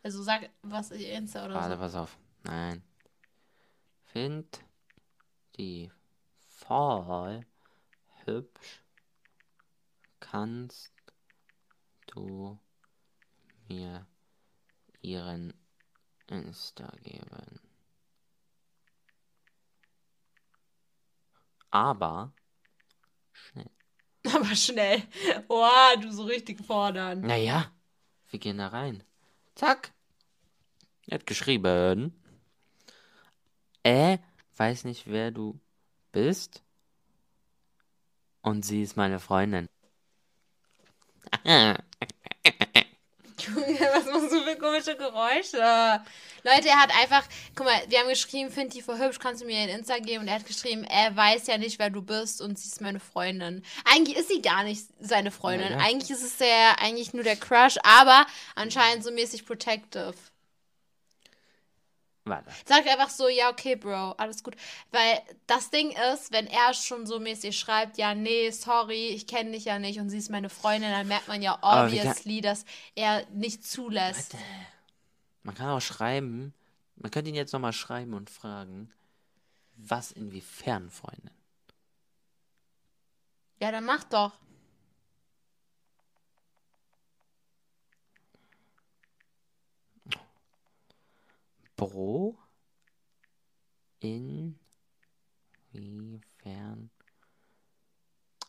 Also 0.02 0.22
sag 0.22 0.48
was 0.62 0.90
ihr 0.90 1.12
Insta 1.12 1.44
oder 1.44 1.54
Warte, 1.54 1.74
so. 1.74 1.78
pass 1.78 1.94
auf. 1.94 2.16
Nein. 2.44 2.82
Find 4.06 4.60
die 5.56 5.90
voll 6.46 7.44
hübsch. 8.24 8.82
Kannst 10.20 10.92
du 12.06 12.58
mir 13.68 14.06
ihren 15.00 15.54
Insta 16.26 16.92
geben? 17.02 17.60
Aber 21.70 22.32
schnell. 23.32 23.70
Aber 24.34 24.56
schnell. 24.56 25.02
Oh, 25.48 25.68
du 26.00 26.10
so 26.12 26.24
richtig 26.24 26.64
fordern. 26.64 27.20
Naja, 27.20 27.70
wir 28.30 28.38
gehen 28.38 28.58
da 28.58 28.68
rein. 28.68 29.04
Zack. 29.54 29.92
Er 31.06 31.16
hat 31.16 31.26
geschrieben. 31.26 32.12
Äh, 33.82 34.18
weiß 34.56 34.84
nicht, 34.84 35.06
wer 35.06 35.30
du 35.30 35.58
bist. 36.12 36.62
Und 38.42 38.64
sie 38.64 38.82
ist 38.82 38.96
meine 38.96 39.20
Freundin. 39.20 39.68
Junge, 43.54 43.80
was 43.94 44.04
machst 44.06 44.32
du 44.32 44.42
für 44.42 44.56
komische 44.56 44.96
Geräusche? 44.96 46.02
Leute, 46.44 46.68
er 46.68 46.80
hat 46.80 46.90
einfach, 47.00 47.24
guck 47.54 47.66
mal, 47.66 47.80
wir 47.88 47.98
haben 47.98 48.08
geschrieben, 48.08 48.50
find 48.50 48.72
die 48.72 48.82
voll 48.82 48.98
hübsch, 48.98 49.18
kannst 49.18 49.42
du 49.42 49.46
mir 49.46 49.60
ihren 49.60 49.78
Insta 49.78 49.98
geben? 49.98 50.22
Und 50.22 50.28
er 50.28 50.36
hat 50.36 50.46
geschrieben, 50.46 50.84
er 50.84 51.14
weiß 51.14 51.46
ja 51.48 51.58
nicht, 51.58 51.78
wer 51.78 51.90
du 51.90 52.00
bist 52.02 52.40
und 52.40 52.58
sie 52.58 52.68
ist 52.68 52.80
meine 52.80 53.00
Freundin. 53.00 53.64
Eigentlich 53.84 54.16
ist 54.16 54.28
sie 54.28 54.40
gar 54.40 54.62
nicht 54.62 54.84
seine 55.00 55.30
Freundin. 55.30 55.72
Ja. 55.72 55.78
Eigentlich 55.78 56.10
ist 56.10 56.22
es 56.22 56.36
der, 56.36 56.80
eigentlich 56.80 57.12
nur 57.12 57.24
der 57.24 57.36
Crush, 57.36 57.76
aber 57.82 58.26
anscheinend 58.54 59.04
so 59.04 59.10
mäßig 59.10 59.46
protective. 59.46 60.14
Warte. 62.28 62.50
Sagt 62.64 62.88
einfach 62.88 63.10
so, 63.10 63.28
ja, 63.28 63.50
okay, 63.50 63.76
Bro, 63.76 64.12
alles 64.12 64.42
gut. 64.42 64.56
Weil 64.90 65.20
das 65.46 65.70
Ding 65.70 65.94
ist, 66.12 66.32
wenn 66.32 66.46
er 66.46 66.74
schon 66.74 67.06
so 67.06 67.18
mäßig 67.18 67.58
schreibt, 67.58 67.98
ja, 67.98 68.14
nee, 68.14 68.50
sorry, 68.50 69.08
ich 69.08 69.26
kenne 69.26 69.52
dich 69.52 69.64
ja 69.64 69.78
nicht 69.78 69.98
und 69.98 70.10
sie 70.10 70.18
ist 70.18 70.30
meine 70.30 70.48
Freundin, 70.48 70.90
dann 70.90 71.08
merkt 71.08 71.28
man 71.28 71.42
ja 71.42 71.58
obviously, 71.62 72.40
dass 72.40 72.64
er 72.94 73.26
nicht 73.30 73.64
zulässt. 73.64 74.34
Man 75.42 75.54
kann 75.54 75.70
auch 75.70 75.80
schreiben. 75.80 76.54
Man 76.96 77.10
könnte 77.10 77.30
ihn 77.30 77.36
jetzt 77.36 77.52
nochmal 77.52 77.72
schreiben 77.72 78.14
und 78.14 78.28
fragen, 78.28 78.92
was 79.76 80.10
inwiefern 80.10 80.90
Freundin. 80.90 81.30
Ja, 83.60 83.72
dann 83.72 83.84
mach 83.84 84.04
doch. 84.04 84.32
Bro? 91.78 92.36
Inwiefern? 94.00 94.58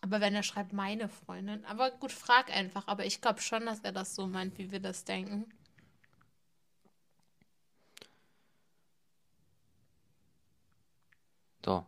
Aber 0.01 0.19
wenn 0.19 0.33
er 0.33 0.43
schreibt, 0.43 0.73
meine 0.73 1.07
Freundin. 1.09 1.63
Aber 1.65 1.91
gut, 1.91 2.11
frag 2.11 2.49
einfach. 2.49 2.87
Aber 2.87 3.05
ich 3.05 3.21
glaube 3.21 3.39
schon, 3.41 3.65
dass 3.65 3.81
er 3.81 3.91
das 3.91 4.15
so 4.15 4.27
meint, 4.27 4.57
wie 4.57 4.71
wir 4.71 4.79
das 4.79 5.05
denken. 5.05 5.45
So, 11.63 11.85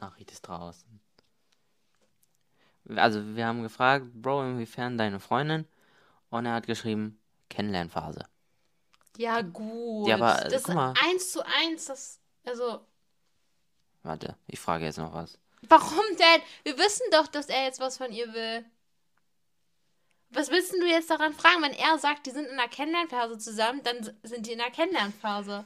Nachricht 0.00 0.32
ist 0.32 0.42
draußen. 0.42 1.00
Also, 2.88 3.36
wir 3.36 3.46
haben 3.46 3.62
gefragt, 3.62 4.06
Bro, 4.14 4.50
inwiefern 4.50 4.98
deine 4.98 5.20
Freundin? 5.20 5.66
Und 6.30 6.46
er 6.46 6.54
hat 6.54 6.66
geschrieben, 6.66 7.20
Kennenlernphase. 7.50 8.26
Ja, 9.18 9.42
gut. 9.42 10.08
Ja, 10.08 10.16
aber, 10.16 10.44
äh, 10.46 10.48
das 10.50 10.62
guck 10.64 10.74
mal. 10.74 10.92
ist 10.92 11.02
eins 11.04 11.32
zu 11.32 11.46
eins. 11.46 11.84
Das, 11.86 12.20
also, 12.44 12.80
Warte, 14.02 14.36
ich 14.46 14.60
frage 14.60 14.84
jetzt 14.84 14.98
noch 14.98 15.12
was. 15.12 15.38
warum 15.68 16.04
denn? 16.18 16.42
Wir 16.64 16.78
wissen 16.78 17.04
doch, 17.10 17.26
dass 17.26 17.46
er 17.46 17.64
jetzt 17.64 17.80
was 17.80 17.96
von 17.98 18.12
ihr 18.12 18.32
will. 18.34 18.64
Was 20.30 20.50
willst 20.50 20.72
du 20.72 20.84
jetzt 20.86 21.10
daran 21.10 21.32
fragen? 21.32 21.62
Wenn 21.62 21.72
er 21.72 21.98
sagt, 21.98 22.26
die 22.26 22.30
sind 22.30 22.46
in 22.46 22.56
der 22.56 22.68
Kennenlernphase 22.68 23.38
zusammen, 23.38 23.82
dann 23.84 24.14
sind 24.22 24.46
die 24.46 24.52
in 24.52 24.58
der 24.58 24.70
Kennenlernphase. 24.70 25.64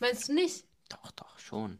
Meinst 0.00 0.28
du 0.28 0.34
nicht? 0.34 0.64
Doch, 0.88 1.10
doch, 1.12 1.38
schon. 1.38 1.78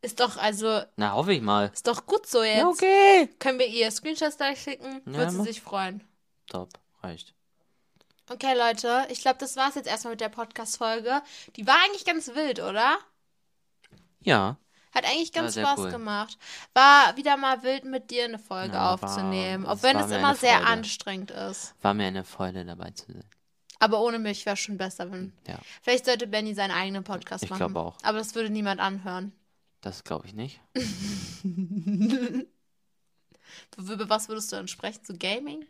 Ist 0.00 0.18
doch, 0.20 0.36
also, 0.36 0.82
Na, 0.96 1.12
hoffe 1.12 1.32
ich 1.32 1.42
mal. 1.42 1.70
ist 1.72 1.86
doch 1.86 2.06
gut 2.06 2.26
so 2.26 2.42
jetzt. 2.42 2.58
Ja, 2.58 2.68
okay. 2.68 3.28
Können 3.38 3.58
wir 3.58 3.66
ihr 3.68 3.90
Screenshots 3.90 4.36
gleich 4.36 4.60
schicken? 4.62 5.00
Ja, 5.06 5.12
Wird 5.18 5.30
sie 5.32 5.42
sich 5.42 5.60
freuen. 5.60 6.02
Top, 6.48 6.70
reicht. 7.02 7.34
Okay, 8.30 8.54
Leute, 8.56 9.06
ich 9.10 9.20
glaube, 9.20 9.38
das 9.38 9.56
war's 9.56 9.74
jetzt 9.74 9.88
erstmal 9.88 10.12
mit 10.12 10.20
der 10.20 10.28
Podcast-Folge. 10.28 11.22
Die 11.56 11.66
war 11.66 11.76
eigentlich 11.84 12.04
ganz 12.04 12.28
wild, 12.28 12.60
oder? 12.60 12.98
Ja, 14.20 14.56
Hat 14.94 15.04
eigentlich 15.04 15.32
ganz 15.32 15.54
Spaß 15.58 15.78
cool. 15.80 15.90
gemacht. 15.90 16.38
War 16.74 17.16
wieder 17.16 17.36
mal 17.36 17.62
wild 17.62 17.84
mit 17.84 18.10
dir 18.10 18.24
eine 18.24 18.38
Folge 18.38 18.74
Ja, 18.74 18.94
aufzunehmen. 18.94 19.64
es 19.64 19.68
Auch 19.70 19.82
wenn 19.82 19.96
es 19.98 20.10
immer 20.10 20.34
sehr 20.36 20.66
anstrengend 20.66 21.30
ist. 21.32 21.74
war 21.82 21.94
mir 21.94 22.06
eine 22.06 22.24
Freude 22.24 22.64
dabei 22.64 22.90
zu 22.90 23.10
sein. 23.12 23.24
Aber 23.80 24.00
ohne 24.00 24.20
mich 24.20 24.46
wäre 24.46 24.56
schon 24.56 24.76
besser, 24.78 25.10
wenn. 25.10 25.32
Ja, 25.48 25.58
Vielleicht 25.82 26.04
sollte 26.04 26.28
Benny 26.28 26.54
seinen 26.54 26.70
eigenen 26.70 27.02
Podcast 27.02 27.42
Ich 27.42 27.50
machen. 27.50 27.58
glaube 27.58 27.80
auch. 27.80 27.96
Aber 28.04 28.18
das 28.18 28.34
würde 28.36 28.50
niemand 28.50 28.80
anhören. 28.80 29.32
das 29.80 30.04
glaube 30.04 30.26
ich 30.28 30.34
nicht. 30.34 30.60
Über 33.76 34.08
was 34.08 34.28
würdest 34.28 34.52
du 34.52 34.56
dann 34.56 34.68
sprechen? 34.68 35.02
Zu 35.04 35.14
Gaming? 35.18 35.66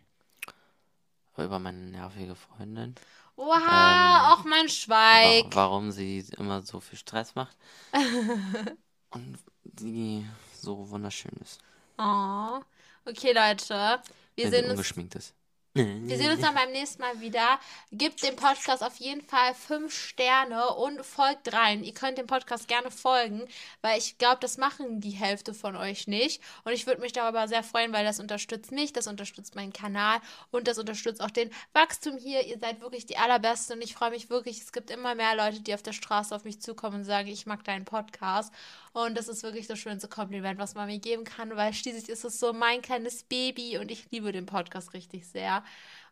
Über 1.37 1.59
meine 1.59 1.79
nervige 1.79 2.35
Freundin. 2.35 2.95
Oha, 3.37 3.57
Ähm, 3.59 4.33
auch 4.33 4.45
mein 4.45 4.69
Schweig. 4.69 5.47
Wa 5.51 5.57
warum 5.57 5.91
sie 5.91 6.25
immer 6.39 6.63
so 6.63 6.81
viel 6.81 6.99
Stress 6.99 7.35
macht. 7.35 7.57
Und 9.11 9.39
die 9.65 10.27
so 10.53 10.91
wunderschön 10.91 11.33
ist. 11.41 11.61
Oh. 11.99 12.61
Okay, 13.05 13.33
Leute. 13.33 14.01
Wir 14.35 14.51
wenn 14.51 14.51
sehen 14.51 14.65
uns 14.65 14.71
ungeschminkt 14.71 15.15
ist. 15.15 15.35
Wir 15.75 16.19
sehen 16.19 16.31
uns 16.31 16.43
dann 16.43 16.55
beim 16.55 16.71
nächsten 16.71 17.01
Mal 17.01 17.19
wieder. 17.23 17.59
Gebt 17.93 18.23
dem 18.23 18.37
Podcast 18.37 18.85
auf 18.85 18.97
jeden 18.97 19.23
Fall 19.23 19.55
fünf 19.55 19.95
Sterne 19.95 20.69
und 20.75 21.03
folgt 21.03 21.55
rein. 21.55 21.83
Ihr 21.83 21.95
könnt 21.95 22.19
dem 22.19 22.27
Podcast 22.27 22.69
gerne 22.69 22.91
folgen, 22.91 23.43
weil 23.81 23.99
ich 23.99 24.19
glaube, 24.19 24.37
das 24.41 24.59
machen 24.59 25.01
die 25.01 25.13
Hälfte 25.13 25.55
von 25.55 25.75
euch 25.75 26.07
nicht. 26.07 26.43
Und 26.65 26.73
ich 26.73 26.87
würde 26.87 27.01
mich 27.01 27.13
darüber 27.13 27.49
sehr 27.49 27.63
freuen, 27.63 27.95
weil 27.95 28.05
das 28.05 28.21
unterstützt 28.21 28.71
mich, 28.71 28.93
das 28.93 29.07
unterstützt 29.07 29.55
meinen 29.55 29.73
Kanal 29.73 30.19
und 30.51 30.69
das 30.69 30.77
unterstützt 30.77 31.23
auch 31.23 31.31
den 31.31 31.51
Wachstum 31.73 32.19
hier. 32.19 32.47
Ihr 32.47 32.59
seid 32.59 32.83
wirklich 32.83 33.07
die 33.07 33.17
allerbesten 33.17 33.77
und 33.77 33.83
ich 33.83 33.95
freue 33.95 34.11
mich 34.11 34.29
wirklich. 34.29 34.61
Es 34.61 34.73
gibt 34.73 34.91
immer 34.91 35.15
mehr 35.15 35.35
Leute, 35.37 35.61
die 35.61 35.73
auf 35.73 35.83
der 35.83 35.95
Straße 35.95 36.37
auf 36.37 36.45
mich 36.45 36.61
zukommen 36.61 36.97
und 36.97 37.05
sagen, 37.05 37.29
ich 37.29 37.47
mag 37.47 37.65
deinen 37.65 37.87
Podcast. 37.87 38.53
Und 38.93 39.17
das 39.17 39.29
ist 39.29 39.43
wirklich 39.43 39.67
das 39.67 39.79
schönste 39.79 40.07
Kompliment, 40.09 40.59
was 40.59 40.75
man 40.75 40.87
mir 40.87 40.99
geben 40.99 41.25
kann, 41.25 41.57
weil 41.57 41.73
schließlich 41.73 42.09
ist 42.09 42.25
es 42.25 42.39
so 42.39 42.53
mein 42.53 42.83
kleines 42.83 43.23
Baby 43.23 43.79
und 43.79 43.91
ich 43.91 44.11
liebe 44.11 44.33
den 44.33 44.45
Podcast 44.45 44.93
richtig 44.93 45.27
sehr. 45.27 45.65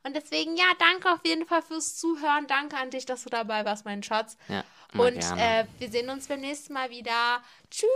Und 0.03 0.17
deswegen, 0.17 0.57
ja, 0.57 0.65
danke 0.79 1.13
auf 1.13 1.21
jeden 1.25 1.45
Fall 1.47 1.61
fürs 1.61 1.97
Zuhören. 1.99 2.47
Danke 2.47 2.79
an 2.79 2.89
dich, 2.91 3.05
dass 3.05 3.25
du 3.25 3.29
dabei 3.29 3.67
warst, 3.67 3.85
mein 3.85 4.03
Schatz. 4.03 4.39
Ja, 4.49 4.65
Und 4.95 5.19
äh, 5.37 5.67
wir 5.79 5.91
sehen 5.91 6.09
uns 6.09 6.27
beim 6.27 6.41
nächsten 6.41 6.73
Mal 6.73 6.89
wieder. 6.89 7.43
Tschüss. 7.71 7.91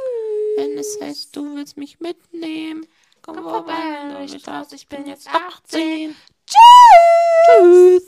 Wenn 0.57 0.77
es 0.77 0.99
heißt, 1.01 1.35
du 1.35 1.57
willst 1.57 1.79
mich 1.79 2.01
mitnehmen. 2.01 2.87
Komm, 3.23 3.37
Komm 3.37 3.45
vorbei, 3.45 4.27
traust, 4.43 4.75
ich 4.75 4.87
bin 4.87 5.07
jetzt 5.07 5.29
18. 5.29 6.15
Tschüss. 6.47 8.03